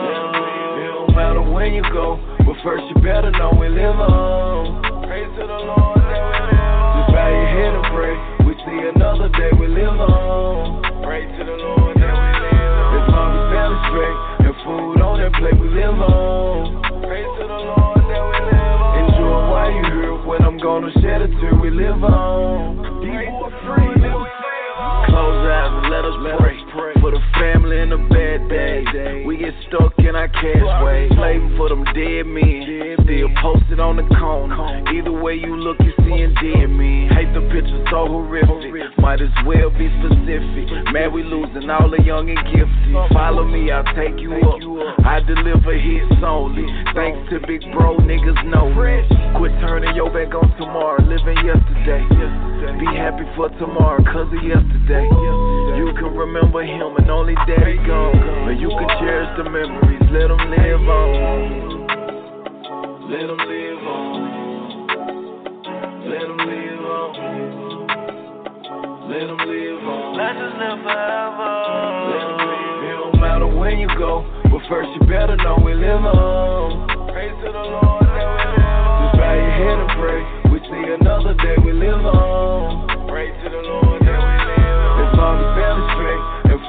Them. 0.06 0.38
It 0.78 0.86
don't 0.86 1.16
matter 1.16 1.42
where 1.50 1.66
you 1.66 1.82
go, 1.82 2.22
but 2.46 2.54
first 2.62 2.84
you 2.94 3.02
better 3.02 3.32
know 3.32 3.50
we 3.58 3.68
live 3.68 3.98
on. 3.98 5.02
Praise 5.02 5.26
to 5.26 5.42
the 5.42 5.58
Lord 5.66 5.98
that 5.98 6.22
we 6.22 6.46
live 6.46 6.62
on. 6.62 7.02
Just 7.02 7.10
bow 7.10 7.26
your 7.26 7.50
head 7.58 7.74
and 7.74 7.86
pray. 7.90 8.14
We 8.46 8.54
see 8.62 8.86
another 8.94 9.28
day 9.34 9.50
we 9.58 9.66
live 9.66 9.98
on. 9.98 11.02
Praise 11.02 11.26
to 11.38 11.44
the 11.44 11.58
Lord 11.58 11.96
that 11.98 12.14
we 12.14 12.30
live 12.38 12.70
on. 12.70 13.02
As 13.02 13.10
long 13.10 13.34
as 13.34 13.50
family 13.50 13.82
straight 13.90 14.18
and 14.46 14.54
food 14.62 15.02
on 15.02 15.18
their 15.18 15.34
plate, 15.34 15.58
we 15.58 15.74
live 15.74 15.98
on. 15.98 17.02
Praise 17.02 17.26
to 17.42 17.46
the 17.50 17.60
Lord 17.66 17.95
Enjoy 19.66 19.78
you 19.78 20.00
here 20.00 20.26
when 20.26 20.42
I'm 20.42 20.58
gonna 20.58 20.92
shed 21.00 21.22
a 21.22 21.28
tear, 21.40 21.54
we 21.60 21.70
live 21.70 22.04
on. 22.04 23.00
People 23.02 23.50
are 23.50 23.86
free. 23.90 23.95
Let 25.96 26.04
us 26.04 26.20
pray 26.76 26.92
for 27.00 27.08
the 27.08 27.24
family 27.40 27.80
in 27.80 27.88
the 27.88 27.96
bad 27.96 28.44
days. 28.52 29.24
We 29.24 29.40
get 29.40 29.56
stuck 29.64 29.96
in 29.96 30.12
our 30.12 30.28
cash 30.28 30.68
ways, 30.84 31.08
slaving 31.16 31.56
for 31.56 31.72
them 31.72 31.88
dead 31.96 32.28
men. 32.28 33.00
Still 33.00 33.32
posted 33.40 33.80
on 33.80 33.96
the 33.96 34.04
corner. 34.20 34.84
Either 34.92 35.16
way 35.16 35.40
you 35.40 35.56
look, 35.56 35.80
you 35.80 35.96
seeing 36.04 36.36
dead 36.36 36.68
men. 36.68 37.08
Hate 37.16 37.32
the 37.32 37.40
picture 37.48 37.80
so 37.88 38.12
horrific. 38.12 38.76
might 39.00 39.24
as 39.24 39.32
well 39.48 39.72
be 39.72 39.88
specific. 40.04 40.68
Man, 40.92 41.16
we 41.16 41.24
losing 41.24 41.64
all 41.72 41.88
the 41.88 42.04
young 42.04 42.28
and 42.28 42.44
gifted. 42.44 42.92
Follow 43.16 43.48
me, 43.48 43.72
I'll 43.72 43.88
take 43.96 44.20
you 44.20 44.36
up. 44.36 44.60
I 45.00 45.24
deliver 45.24 45.80
hits 45.80 46.20
only. 46.20 46.68
Thanks 46.92 47.24
to 47.32 47.40
big 47.48 47.64
bro, 47.72 47.96
niggas 48.04 48.44
know. 48.44 48.68
it. 48.84 49.08
Quit 49.40 49.56
turning 49.64 49.96
your 49.96 50.12
back 50.12 50.36
on 50.36 50.52
tomorrow, 50.60 51.00
living 51.00 51.40
yesterday. 51.40 52.04
Be 52.84 52.92
happy 52.92 53.24
for 53.32 53.48
tomorrow, 53.56 54.04
cause 54.04 54.28
of 54.28 54.44
yesterday. 54.44 55.55
You 55.76 55.92
can 55.92 56.16
remember 56.16 56.64
him 56.64 56.96
and 56.96 57.10
only 57.10 57.34
daddy 57.46 57.76
gone. 57.86 58.16
Or 58.48 58.52
you 58.52 58.68
can 58.68 58.88
cherish 58.98 59.28
the 59.36 59.44
memories, 59.44 60.00
let 60.08 60.28
them 60.32 60.40
live 60.48 60.88
on. 60.88 61.86
Let 63.12 63.26
them 63.28 63.36
live 63.36 63.84
on. 63.84 64.86
Let 66.08 66.24
them 66.24 66.38
live 66.48 66.80
on. 66.80 67.12
Let 69.04 69.26
them 69.28 69.36
live 69.36 69.84
on. 69.84 70.16
Let 70.16 70.36
us 70.40 70.52
live 70.56 70.80
forever. 70.80 71.44
Let 72.08 72.24
them 72.24 72.40
live. 72.40 72.80
It 72.82 72.96
don't 72.96 73.20
matter 73.20 73.46
where 73.46 73.76
you 73.76 73.88
go, 73.98 74.24
but 74.50 74.62
first 74.70 74.88
you 74.96 75.06
better 75.06 75.36
know 75.36 75.60
we 75.62 75.74
live 75.74 76.04
on. 76.08 76.88
Praise 77.12 77.36
to 77.44 77.52
the 77.52 77.64
Lord 77.68 78.06
that 78.16 78.24
we 78.24 78.44
live 78.48 78.64
on. 78.64 79.12
Just 79.12 79.20
bow 79.20 79.34
your 79.36 79.52
head 79.60 79.76
and 79.76 79.92
pray. 80.00 80.24
We 80.50 80.58
see 80.72 80.88
another 80.98 81.34
day 81.34 81.56
we 81.62 81.72
live 81.72 82.00
on. 82.00 83.06
Pray 83.08 83.28
to 83.28 83.50
the 83.50 83.60
Lord 83.60 83.85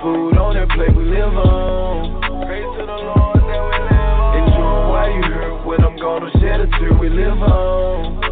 food 0.08 0.38
on 0.38 0.54
their 0.54 0.68
plate, 0.68 0.96
we 0.96 1.04
live 1.04 1.34
on. 1.36 2.22
Pray 2.46 2.62
to 2.62 2.82
the 2.86 2.98
Lord 3.12 3.44
that 3.44 3.62
we 3.68 3.76
live 3.92 4.20
on. 4.24 4.40
Enjoy 4.40 4.76
while 4.92 5.12
you 5.12 5.24
hurt 5.24 5.66
when 5.66 5.84
I'm 5.84 5.98
gonna 5.98 6.32
shed 6.40 6.62
a 6.62 6.68
tear. 6.80 6.94
We 6.98 7.10
live 7.10 7.42
on. 7.42 8.27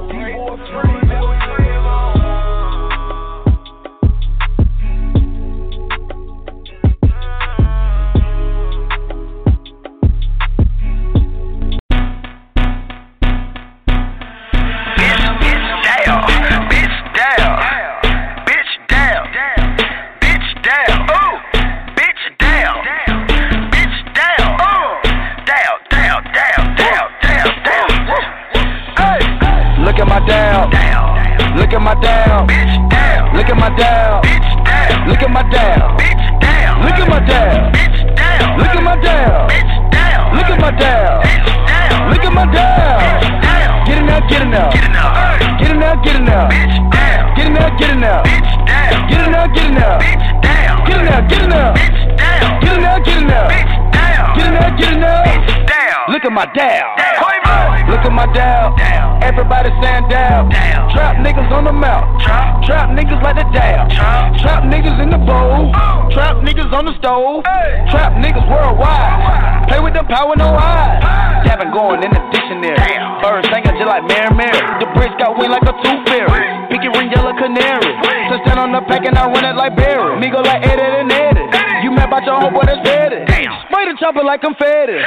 On 66.76 66.84
the 66.84 66.96
stove. 67.00 67.48
Trap 67.88 68.20
niggas 68.20 68.44
worldwide. 68.52 69.72
Play 69.72 69.80
with 69.80 69.96
the 69.96 70.04
power, 70.12 70.36
no 70.36 70.52
eyes. 70.52 71.00
Dabbing 71.48 71.72
going 71.72 72.04
in 72.04 72.12
the 72.12 72.20
dictionary. 72.36 72.76
Birds 73.24 73.48
singing 73.48 73.80
just 73.80 73.88
like 73.88 74.04
Mary 74.04 74.28
Mary. 74.36 74.60
The 74.84 74.92
bridge 74.92 75.16
got 75.16 75.40
wind 75.40 75.56
like 75.56 75.64
a 75.64 75.74
tooth 75.80 76.04
fairy. 76.04 76.44
Pinky 76.68 76.92
ring, 76.92 77.08
yellow 77.16 77.32
canary. 77.32 77.96
Touchdown 78.28 78.60
on 78.60 78.70
the 78.76 78.84
pack 78.92 79.08
and 79.08 79.16
I 79.16 79.32
run 79.32 79.48
it 79.48 79.56
like 79.56 79.80
Barry. 79.80 80.20
Me 80.20 80.28
go 80.28 80.44
like 80.44 80.68
Eddie 80.68 81.08
and 81.08 81.12
Eddie. 81.12 81.48
You 81.88 81.96
mad 81.96 82.12
about 82.12 82.28
your 82.28 82.44
homeboy 82.44 82.68
that's 82.68 82.84
ready. 82.84 83.24
Spray 83.72 83.88
the 83.88 83.96
chopper 83.96 84.22
like 84.22 84.44
I'm 84.44 84.52
confetti. 84.52 85.00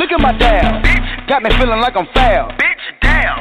Look 0.00 0.10
at 0.16 0.20
my 0.20 0.32
dab. 0.32 0.80
Got 1.28 1.44
me 1.44 1.50
feeling 1.60 1.80
like 1.84 1.94
I'm 1.94 2.08
foul. 2.16 2.56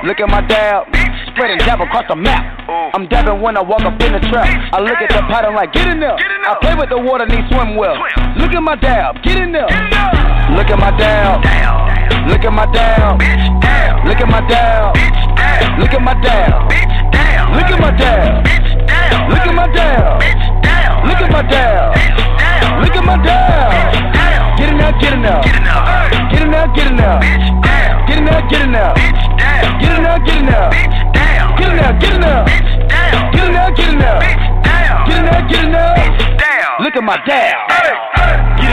Look 0.03 0.19
at 0.19 0.27
my 0.27 0.43
dab 0.43 0.98
spreading 1.39 1.57
dab 1.63 1.79
across 1.79 2.03
the 2.11 2.19
map. 2.19 2.67
Ooh. 2.67 2.91
I'm 2.91 3.07
dabbing 3.07 3.39
when 3.39 3.55
I 3.55 3.63
walk 3.63 3.87
up 3.87 3.95
in 4.03 4.11
the 4.11 4.19
trap. 4.27 4.43
I 4.75 4.83
look 4.83 4.99
at 4.99 5.07
the 5.07 5.23
pattern 5.31 5.55
like, 5.55 5.71
get 5.71 5.87
in 5.87 6.03
there. 6.03 6.19
Get 6.19 6.27
in. 6.27 6.43
I 6.43 6.59
play 6.59 6.75
with 6.75 6.91
the 6.91 6.99
water, 6.99 7.23
need 7.23 7.47
swim 7.47 7.79
well. 7.79 7.95
Swim. 7.95 8.43
Look 8.43 8.51
at 8.51 8.59
my 8.59 8.75
dab, 8.75 9.23
get 9.23 9.39
in 9.39 9.55
there. 9.55 9.63
Get 9.71 9.79
in 9.79 9.87
there. 9.87 10.59
Look 10.59 10.67
at 10.67 10.75
my 10.75 10.91
dab. 10.99 11.39
Damn. 11.39 12.27
Look 12.27 12.43
at 12.43 12.51
my 12.51 12.67
dab. 12.75 13.23
Bitch, 13.23 13.47
damn. 13.63 14.03
Look 14.03 14.19
at 14.19 14.27
my 14.27 14.43
dab. 14.51 14.91
Bitch, 14.99 15.21
damn. 15.39 15.79
Look 15.79 15.95
at 15.95 16.01
my 16.03 16.13
dab. 16.19 16.67
Bitch, 16.67 16.91
damn. 17.15 17.55
Look 17.55 17.71
at 17.71 17.79
my 17.79 17.91
dab. 17.95 18.43
Bitch, 18.43 18.67
damn. 18.83 19.31
Look 19.31 19.47
at 19.47 19.55
my 19.55 19.67
dab. 19.71 20.19
Bitch, 20.19 20.43
damn. 20.59 21.07
Look 21.07 21.23
at 21.23 21.31
my 21.31 21.41
dab. 21.47 21.95
Bitch, 21.95 22.19
damn. 22.35 22.83
Look 22.83 22.95
at 22.99 23.05
my 23.07 23.15
dab. 23.23 23.71
Bitch, 23.71 23.95
damn. 24.11 24.57
Get 24.59 24.67
in 24.67 24.77
there, 24.77 24.91
get 24.99 25.13
in 25.13 25.21
there. 25.23 25.39
Get 25.39 25.55
in 25.55 26.51
there, 26.51 26.67
get 26.75 26.87
in 26.91 26.95
there. 26.99 27.19
Bitch, 27.23 27.63
damn 27.63 27.78
in 28.19 28.25
there, 28.25 28.43
get 28.49 28.61
in 28.61 28.71
there. 28.71 28.93
Bitch 28.99 29.23
down. 29.39 29.79
Get 29.79 29.95
in 29.95 30.03
there, 30.03 30.19
get 30.19 30.37
in 30.37 30.45
there. 30.45 30.69
Bitch 30.75 31.13
down. 31.15 31.47
Get 31.55 31.69
in 31.69 31.75
there, 31.79 31.93
get 31.99 32.13
in 32.13 32.21
there. 32.21 32.43
Bitch 32.43 32.71
down. 32.89 33.31
Get 33.31 33.47
in 33.47 33.53
there, 33.53 33.71
get 33.71 33.89
in 33.89 33.99
there. 33.99 34.19
Bitch 34.19 34.63
down. 34.63 35.07
Get 35.07 35.17
in 35.19 35.25
there, 35.25 35.43
get 35.47 35.63
in 35.63 35.71
there. 35.71 35.95
Bitch 35.95 36.37
down. 36.37 36.83
Look 36.83 36.95
at 36.95 37.03
my 37.03 37.17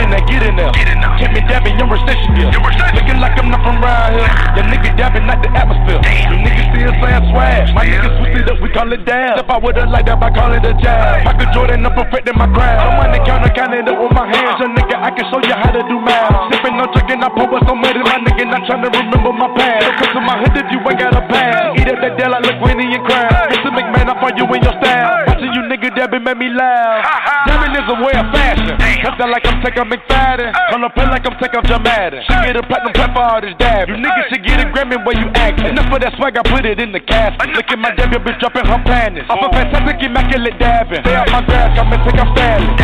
Get 0.07 0.43
in 0.43 0.55
there, 0.55 0.71
get 0.71 0.87
in 0.87 1.03
there. 1.03 1.17
Get 1.19 1.31
me 1.35 1.41
dabbing 1.43 1.75
your 1.75 1.89
recession 1.91 2.31
here. 2.39 2.47
Looking 2.47 3.19
like 3.19 3.35
I'm 3.35 3.51
not 3.51 3.59
from 3.59 3.83
around 3.83 4.15
here. 4.15 4.29
Your 4.55 4.65
nigga 4.71 4.95
dabbing 4.95 5.27
like 5.27 5.43
the 5.43 5.51
atmosphere. 5.51 5.99
You 5.99 6.39
niggas 6.39 6.71
still 6.71 6.93
saying 7.03 7.25
swag. 7.27 7.75
My 7.75 7.83
niggas 7.83 8.15
switch 8.21 8.39
it 8.39 8.47
up, 8.47 8.61
we 8.63 8.71
call 8.71 8.87
it 8.93 9.03
dab. 9.03 9.41
Step 9.41 9.51
out 9.51 9.63
with 9.63 9.75
a 9.75 9.83
light 9.83 10.07
up, 10.07 10.23
I 10.23 10.31
call 10.31 10.55
it 10.55 10.63
a 10.63 10.71
jab. 10.79 11.27
Michael 11.27 11.51
Jordan, 11.51 11.83
I'm 11.83 11.91
perfecting 11.91 12.39
my 12.39 12.47
craft. 12.47 12.79
I'm 12.79 13.03
on 13.03 13.11
the 13.11 13.19
counter, 13.27 13.51
counting 13.51 13.83
up 13.83 13.99
with 13.99 14.13
my 14.15 14.31
hands. 14.31 14.63
Your 14.63 14.71
nigga, 14.71 14.95
I 14.95 15.11
can 15.11 15.25
show 15.27 15.43
you 15.43 15.55
how 15.57 15.75
to 15.75 15.83
do 15.91 15.99
math. 15.99 16.31
Uh-huh. 16.31 16.55
Sipping 16.55 16.79
on 16.79 16.87
drinking, 16.95 17.19
I 17.19 17.29
pour 17.35 17.51
up 17.51 17.67
so 17.67 17.75
many. 17.75 17.99
My 17.99 18.21
nigga, 18.23 18.47
not 18.47 18.63
trying 18.63 18.87
to 18.87 18.89
remember 18.93 19.35
my 19.35 19.51
past. 19.59 19.83
So 19.83 19.91
come 19.99 20.11
to 20.15 20.21
my 20.23 20.35
hood 20.39 20.55
if 20.55 20.71
you 20.71 20.79
ain't 20.87 20.99
got 21.03 21.19
a 21.19 21.23
pass. 21.27 21.75
Eat 21.75 21.91
up 21.91 21.99
that 21.99 22.15
deal 22.15 22.31
like 22.31 22.47
LaQuinny 22.47 22.95
and 22.95 23.03
Crab. 23.03 23.51
Mr. 23.51 23.75
McMahon, 23.75 24.07
I 24.07 24.15
find 24.23 24.39
you 24.39 24.47
in 24.47 24.61
your 24.63 24.75
style. 24.79 25.27
Watching 25.27 25.51
you 25.51 25.63
nigga 25.67 25.91
dabbing 25.91 26.23
made 26.23 26.39
me 26.39 26.47
laugh. 26.55 27.03
Dabbing 27.43 27.75
is 27.75 27.87
a 27.91 27.97
way 27.99 28.15
of 28.15 28.31
fashion. 28.31 28.75
Cut 29.03 29.19
that 29.19 29.29
like 29.29 29.45
I'm 29.45 29.59
taking 29.61 29.87
McFadden. 29.97 30.53
On 30.73 30.81
the 30.81 30.89
play 30.93 31.05
like 31.09 31.25
I'm 31.25 31.33
taking 31.41 31.61
Jamadin. 31.65 32.21
She 32.21 32.33
get 32.45 32.55
a 32.55 32.63
platinum 32.63 32.93
plaque 32.93 33.13
for 33.13 33.25
all 33.25 33.41
this 33.41 33.57
dabbing. 33.57 33.97
You 33.97 34.05
niggas 34.05 34.29
should 34.29 34.45
get 34.45 34.61
a 34.61 34.69
Grammy 34.69 35.01
where 35.01 35.17
you 35.17 35.29
acting. 35.33 35.73
Enough 35.73 35.89
of 35.89 36.01
that 36.01 36.13
swag, 36.17 36.37
I 36.37 36.43
put 36.45 36.65
it 36.65 36.79
in 36.79 36.91
the 36.91 37.01
casket. 37.01 37.49
Look 37.57 37.65
at 37.69 37.79
my 37.79 37.89
dab, 37.95 38.11
your 38.13 38.21
bitch 38.21 38.39
dropping 38.39 38.65
her 38.65 38.81
panties. 38.85 39.25
Off 39.29 39.41
a 39.41 39.49
fantastic, 39.49 39.97
immaculate 40.05 40.59
dabbing. 40.59 41.01
Stay 41.01 41.15
out 41.15 41.29
my 41.33 41.41
grass, 41.45 41.73
I'm 41.79 41.89
gonna 41.89 42.05
take 42.05 42.21
a 42.21 42.25
styling. 42.37 42.77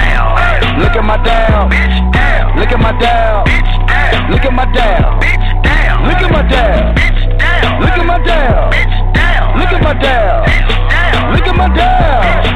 Look 0.81 0.95
at 0.97 1.05
my 1.05 1.17
down. 1.21 1.69
Bitch 1.69 1.97
down. 2.13 2.57
Look 2.57 2.71
at 2.71 2.79
my 2.81 2.91
down. 2.97 3.45
Bitch 3.45 3.73
down. 3.87 4.31
Look 4.31 4.45
at 4.45 4.53
my 4.53 4.65
down. 4.73 5.21
Bitch 5.21 5.45
down. 5.61 6.03
Look 6.07 6.23
at 6.23 6.33
my 6.33 6.41
down. 6.49 6.93
Bitch 6.95 7.43
down. 7.43 7.81
Look 7.81 7.97
at 7.97 8.05
my 8.05 8.17
down. 8.25 8.71
Bitch 8.73 8.95
down. 9.13 9.59
Look 9.59 9.71
at 9.71 9.81
my 9.83 9.93
down. 9.93 10.45
Bitch 10.49 10.69
down. 10.89 11.33
Look 11.33 11.47
at 11.47 11.55
my 11.55 11.67
down. 11.77 12.53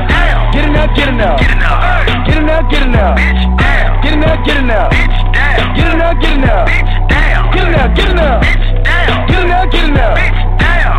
Get 0.53 0.65
in 0.65 0.73
there, 0.73 0.87
get 0.95 1.07
in 1.09 1.17
there. 1.17 1.37
Get 1.37 1.51
in 1.51 2.45
there, 2.45 2.63
get 2.69 2.81
in 2.81 2.91
there. 2.91 3.15
Get 3.15 3.76
in 4.17 4.25
there, 4.25 4.37
get 4.43 4.57
in 4.57 4.67
there. 4.67 4.89
Get 4.89 5.93
in 5.93 5.99
there, 5.99 6.15
get 6.15 6.33
in 6.33 6.41
there. 6.41 6.65
Get 7.53 7.63
in 7.65 7.71
there, 7.71 7.89
get 7.93 8.09
in 8.09 8.15
there. 8.17 8.41
Get 8.41 9.41
in 9.41 9.49
there, 9.49 9.67
get 9.67 9.83
in 9.85 9.93
there. 9.93 10.15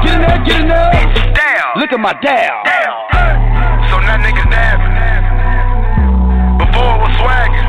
Get 0.03 0.15
in 0.15 0.21
there, 0.23 0.39
get 0.45 0.61
in 0.61 0.69
there. 0.69 0.89
Look 1.77 1.93
at 1.93 2.01
my 2.01 2.13
down. 2.23 2.65
So 3.91 3.99
now 3.99 4.19
niggas 4.23 4.51
dabbing. 4.51 4.95
Before 6.59 6.95
it 6.95 7.01
was 7.03 7.13
swagging. 7.19 7.67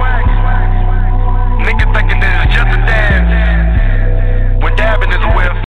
Niggas 1.66 1.90
thinking 1.94 2.20
that 2.20 2.46
it's 2.46 2.56
just 2.56 2.70
a 2.70 2.80
dab. 2.86 4.64
When 4.64 4.76
dabbing 4.76 5.10
is 5.10 5.24
a 5.24 5.38
way 5.38 5.48
of 5.48 5.69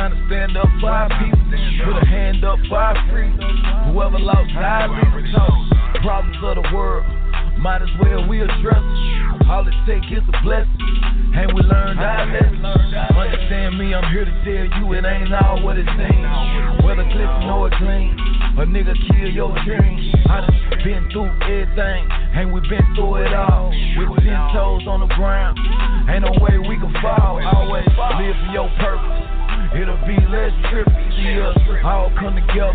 Time 0.00 0.16
to 0.16 0.24
stand 0.32 0.56
up 0.56 0.64
for 0.80 0.88
our 0.88 1.12
people. 1.20 1.44
Put 1.84 2.00
a 2.00 2.06
hand 2.08 2.40
up 2.40 2.56
our 2.72 2.96
freedom. 3.12 3.36
Whoever 3.92 4.16
lost 4.16 4.48
our 4.56 4.88
liberty. 4.96 5.28
Problems 6.00 6.40
of 6.40 6.56
the 6.56 6.64
world. 6.72 7.04
Might 7.60 7.84
as 7.84 7.92
well 8.00 8.24
we 8.24 8.40
address 8.40 8.80
it. 8.80 9.44
All 9.44 9.60
it 9.68 9.76
take 9.84 10.08
is 10.08 10.24
a 10.24 10.36
blessing. 10.40 10.72
And 11.36 11.52
we 11.52 11.60
learned 11.60 12.00
our 12.00 12.24
lesson. 12.32 12.64
Understand 13.12 13.76
me, 13.76 13.92
I'm 13.92 14.08
here 14.08 14.24
to 14.24 14.32
tell 14.40 14.64
you 14.80 14.88
it 14.96 15.04
ain't 15.04 15.36
all 15.36 15.60
what 15.60 15.76
it 15.76 15.84
seems. 15.84 16.80
Whether 16.80 17.04
clip 17.12 17.28
or 17.44 17.68
clean, 17.76 18.16
a 18.56 18.64
nigga 18.64 18.96
kill 19.12 19.28
your 19.28 19.52
dreams. 19.68 20.16
I 20.32 20.48
done 20.48 20.80
been 20.80 21.12
through 21.12 21.28
everything, 21.44 22.08
and 22.40 22.48
we 22.56 22.64
been 22.72 22.88
through 22.96 23.28
it 23.28 23.36
all. 23.36 23.68
With 23.68 24.24
ten 24.24 24.40
toes 24.56 24.88
on 24.88 25.04
the 25.04 25.12
ground, 25.12 25.60
ain't 26.08 26.24
no 26.24 26.32
way 26.40 26.56
we 26.56 26.80
can 26.80 26.88
fall. 27.04 27.36
Always 27.36 27.84
live 27.84 28.36
for 28.48 28.52
your 28.56 28.72
purpose. 28.80 29.39
It'll 29.70 29.96
be 30.02 30.18
less 30.26 30.50
trippy. 30.66 31.38
Us 31.46 31.56
all 31.84 32.10
come 32.18 32.34
together. 32.34 32.74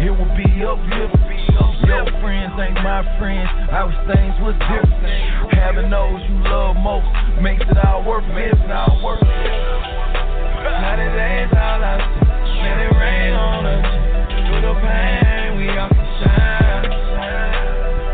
It 0.00 0.10
will 0.10 0.28
be 0.36 0.44
uplifting. 0.60 1.40
Your 1.88 2.04
friends 2.20 2.52
ain't 2.60 2.74
my 2.84 3.00
friends. 3.18 3.48
Our 3.72 3.88
things 4.12 4.36
was 4.44 4.52
different. 4.68 5.56
Having 5.56 5.88
those 5.88 6.20
you 6.28 6.36
love 6.44 6.76
most 6.76 7.08
makes 7.40 7.64
it 7.64 7.78
all 7.80 8.04
worth 8.04 8.24
it. 8.28 8.52
It's 8.52 8.60
all 8.68 9.00
worth 9.02 9.22
it. 9.22 9.26
Now 9.26 11.00
that 11.00 11.16
ain't 11.16 11.52
all 11.56 11.80
I 11.80 11.96
see. 11.96 12.28
Let 12.60 12.76
it 12.76 12.92
rain 12.92 13.32
on 13.32 13.64
us. 13.64 13.88
Through 14.28 14.62
the 14.68 14.74
pain, 14.84 15.56
we 15.56 15.72
all 15.80 15.88
can 15.88 16.08
shine. 16.20 16.92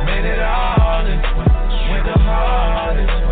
Made 0.06 0.24
it 0.24 0.38
all 0.38 1.02
this 1.02 1.18
way. 1.34 1.50
Went 1.90 2.06
the 2.06 2.14
hardest 2.22 3.23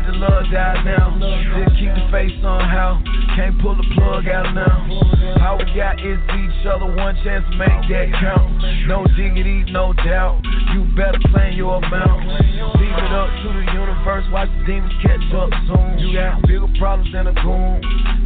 let 0.00 0.12
the 0.12 0.18
love 0.18 0.44
die 0.52 0.82
now. 0.84 1.16
Just 1.18 1.76
keep 1.78 1.92
the 1.92 2.06
face 2.10 2.32
on 2.44 2.60
how. 2.60 3.02
Can't 3.36 3.60
pull 3.60 3.76
the 3.76 3.84
plug 3.94 4.28
out 4.28 4.52
now. 4.54 4.86
All 5.44 5.58
we 5.58 5.64
got 5.76 6.00
is 6.00 6.18
each 6.18 6.66
other. 6.66 6.86
One 6.86 7.16
chance 7.24 7.44
to 7.50 7.56
make 7.56 7.88
that 7.88 8.08
count. 8.20 8.86
No 8.86 9.04
diggity, 9.16 9.64
no 9.70 9.92
doubt. 9.92 10.40
You 10.74 10.84
better 10.96 11.20
plan 11.30 11.56
your 11.56 11.82
amount. 11.82 12.26
Leave 12.80 12.96
it 12.96 13.12
up 13.12 13.30
to 13.42 13.48
the 13.52 13.64
universe. 13.72 14.24
Watch 14.32 14.48
the 14.58 14.64
demons 14.66 14.94
catch 15.02 15.24
up 15.34 15.50
soon. 15.68 15.98
You 15.98 16.16
got 16.16 16.42
bigger 16.42 16.70
problems 16.78 17.12
than 17.12 17.26
a 17.26 17.34
goon. 17.34 17.80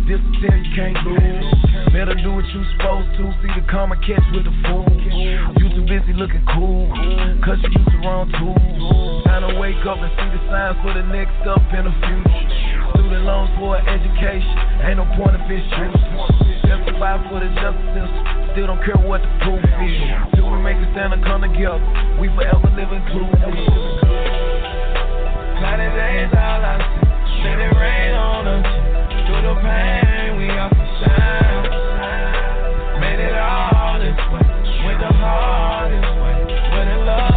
This 0.04 0.20
tell 0.40 0.52
you 0.52 0.70
can't 0.76 0.98
lose. 1.08 1.48
Better 1.92 2.14
do 2.14 2.36
what 2.36 2.44
you 2.52 2.60
supposed 2.76 3.08
to. 3.16 3.24
See 3.40 3.52
the 3.56 3.64
karma 3.70 3.96
catch 4.04 4.24
with 4.36 4.44
the 4.44 4.54
fool. 4.68 4.84
You 5.56 5.66
too 5.72 5.86
busy 5.88 6.12
looking 6.12 6.44
cool. 6.52 6.92
Cause 7.40 7.58
you 7.64 7.72
use 7.72 7.88
the 7.88 8.00
wrong 8.04 8.28
tools. 8.36 9.24
Time 9.24 9.48
to 9.48 9.56
wake 9.56 9.80
up 9.88 9.98
and 9.98 10.12
see 10.12 10.28
the 10.28 10.40
signs 10.52 10.76
for 10.84 10.92
the 10.92 11.04
next 11.08 11.40
up 11.48 11.64
in 11.72 11.88
the 11.88 11.94
future. 12.04 12.44
Student 13.00 13.24
loans 13.24 13.50
for 13.56 13.80
education. 13.80 14.56
Ain't 14.84 15.00
no 15.00 15.08
point 15.16 15.40
if 15.40 15.48
it's 15.48 15.64
useless 15.72 16.44
justify 16.66 17.16
for 17.28 17.40
the 17.40 17.48
justice. 17.60 18.12
Still 18.52 18.66
don't 18.66 18.82
care 18.84 18.98
what 18.98 19.22
the 19.22 19.30
proof 19.42 19.62
is. 19.62 20.36
Do 20.36 20.46
we 20.46 20.58
make 20.62 20.76
a 20.76 20.88
stand 20.92 21.12
and 21.12 21.22
come 21.24 21.42
together, 21.42 21.80
we 22.20 22.28
forever 22.28 22.68
live 22.76 22.92
inclusive. 22.92 23.56
Cloudy 25.58 25.88
days 25.96 26.32
all 26.34 26.60
I 26.60 26.76
see, 26.82 27.48
let 27.48 27.58
it 27.60 27.76
rain 27.76 28.14
on 28.14 28.46
us. 28.48 28.93
Through 29.26 29.40
the 29.40 29.54
pain, 29.62 30.36
we 30.36 30.50
off 30.50 30.70
the 30.70 30.84
shine. 31.00 31.64
Made 33.00 33.20
it 33.20 33.34
all 33.34 33.98
this 33.98 34.20
way, 34.32 34.44
went 34.84 35.00
the 35.00 35.12
hardest 35.16 36.12
way, 36.20 36.44
went 36.72 36.90
in 36.90 37.06
love. 37.06 37.33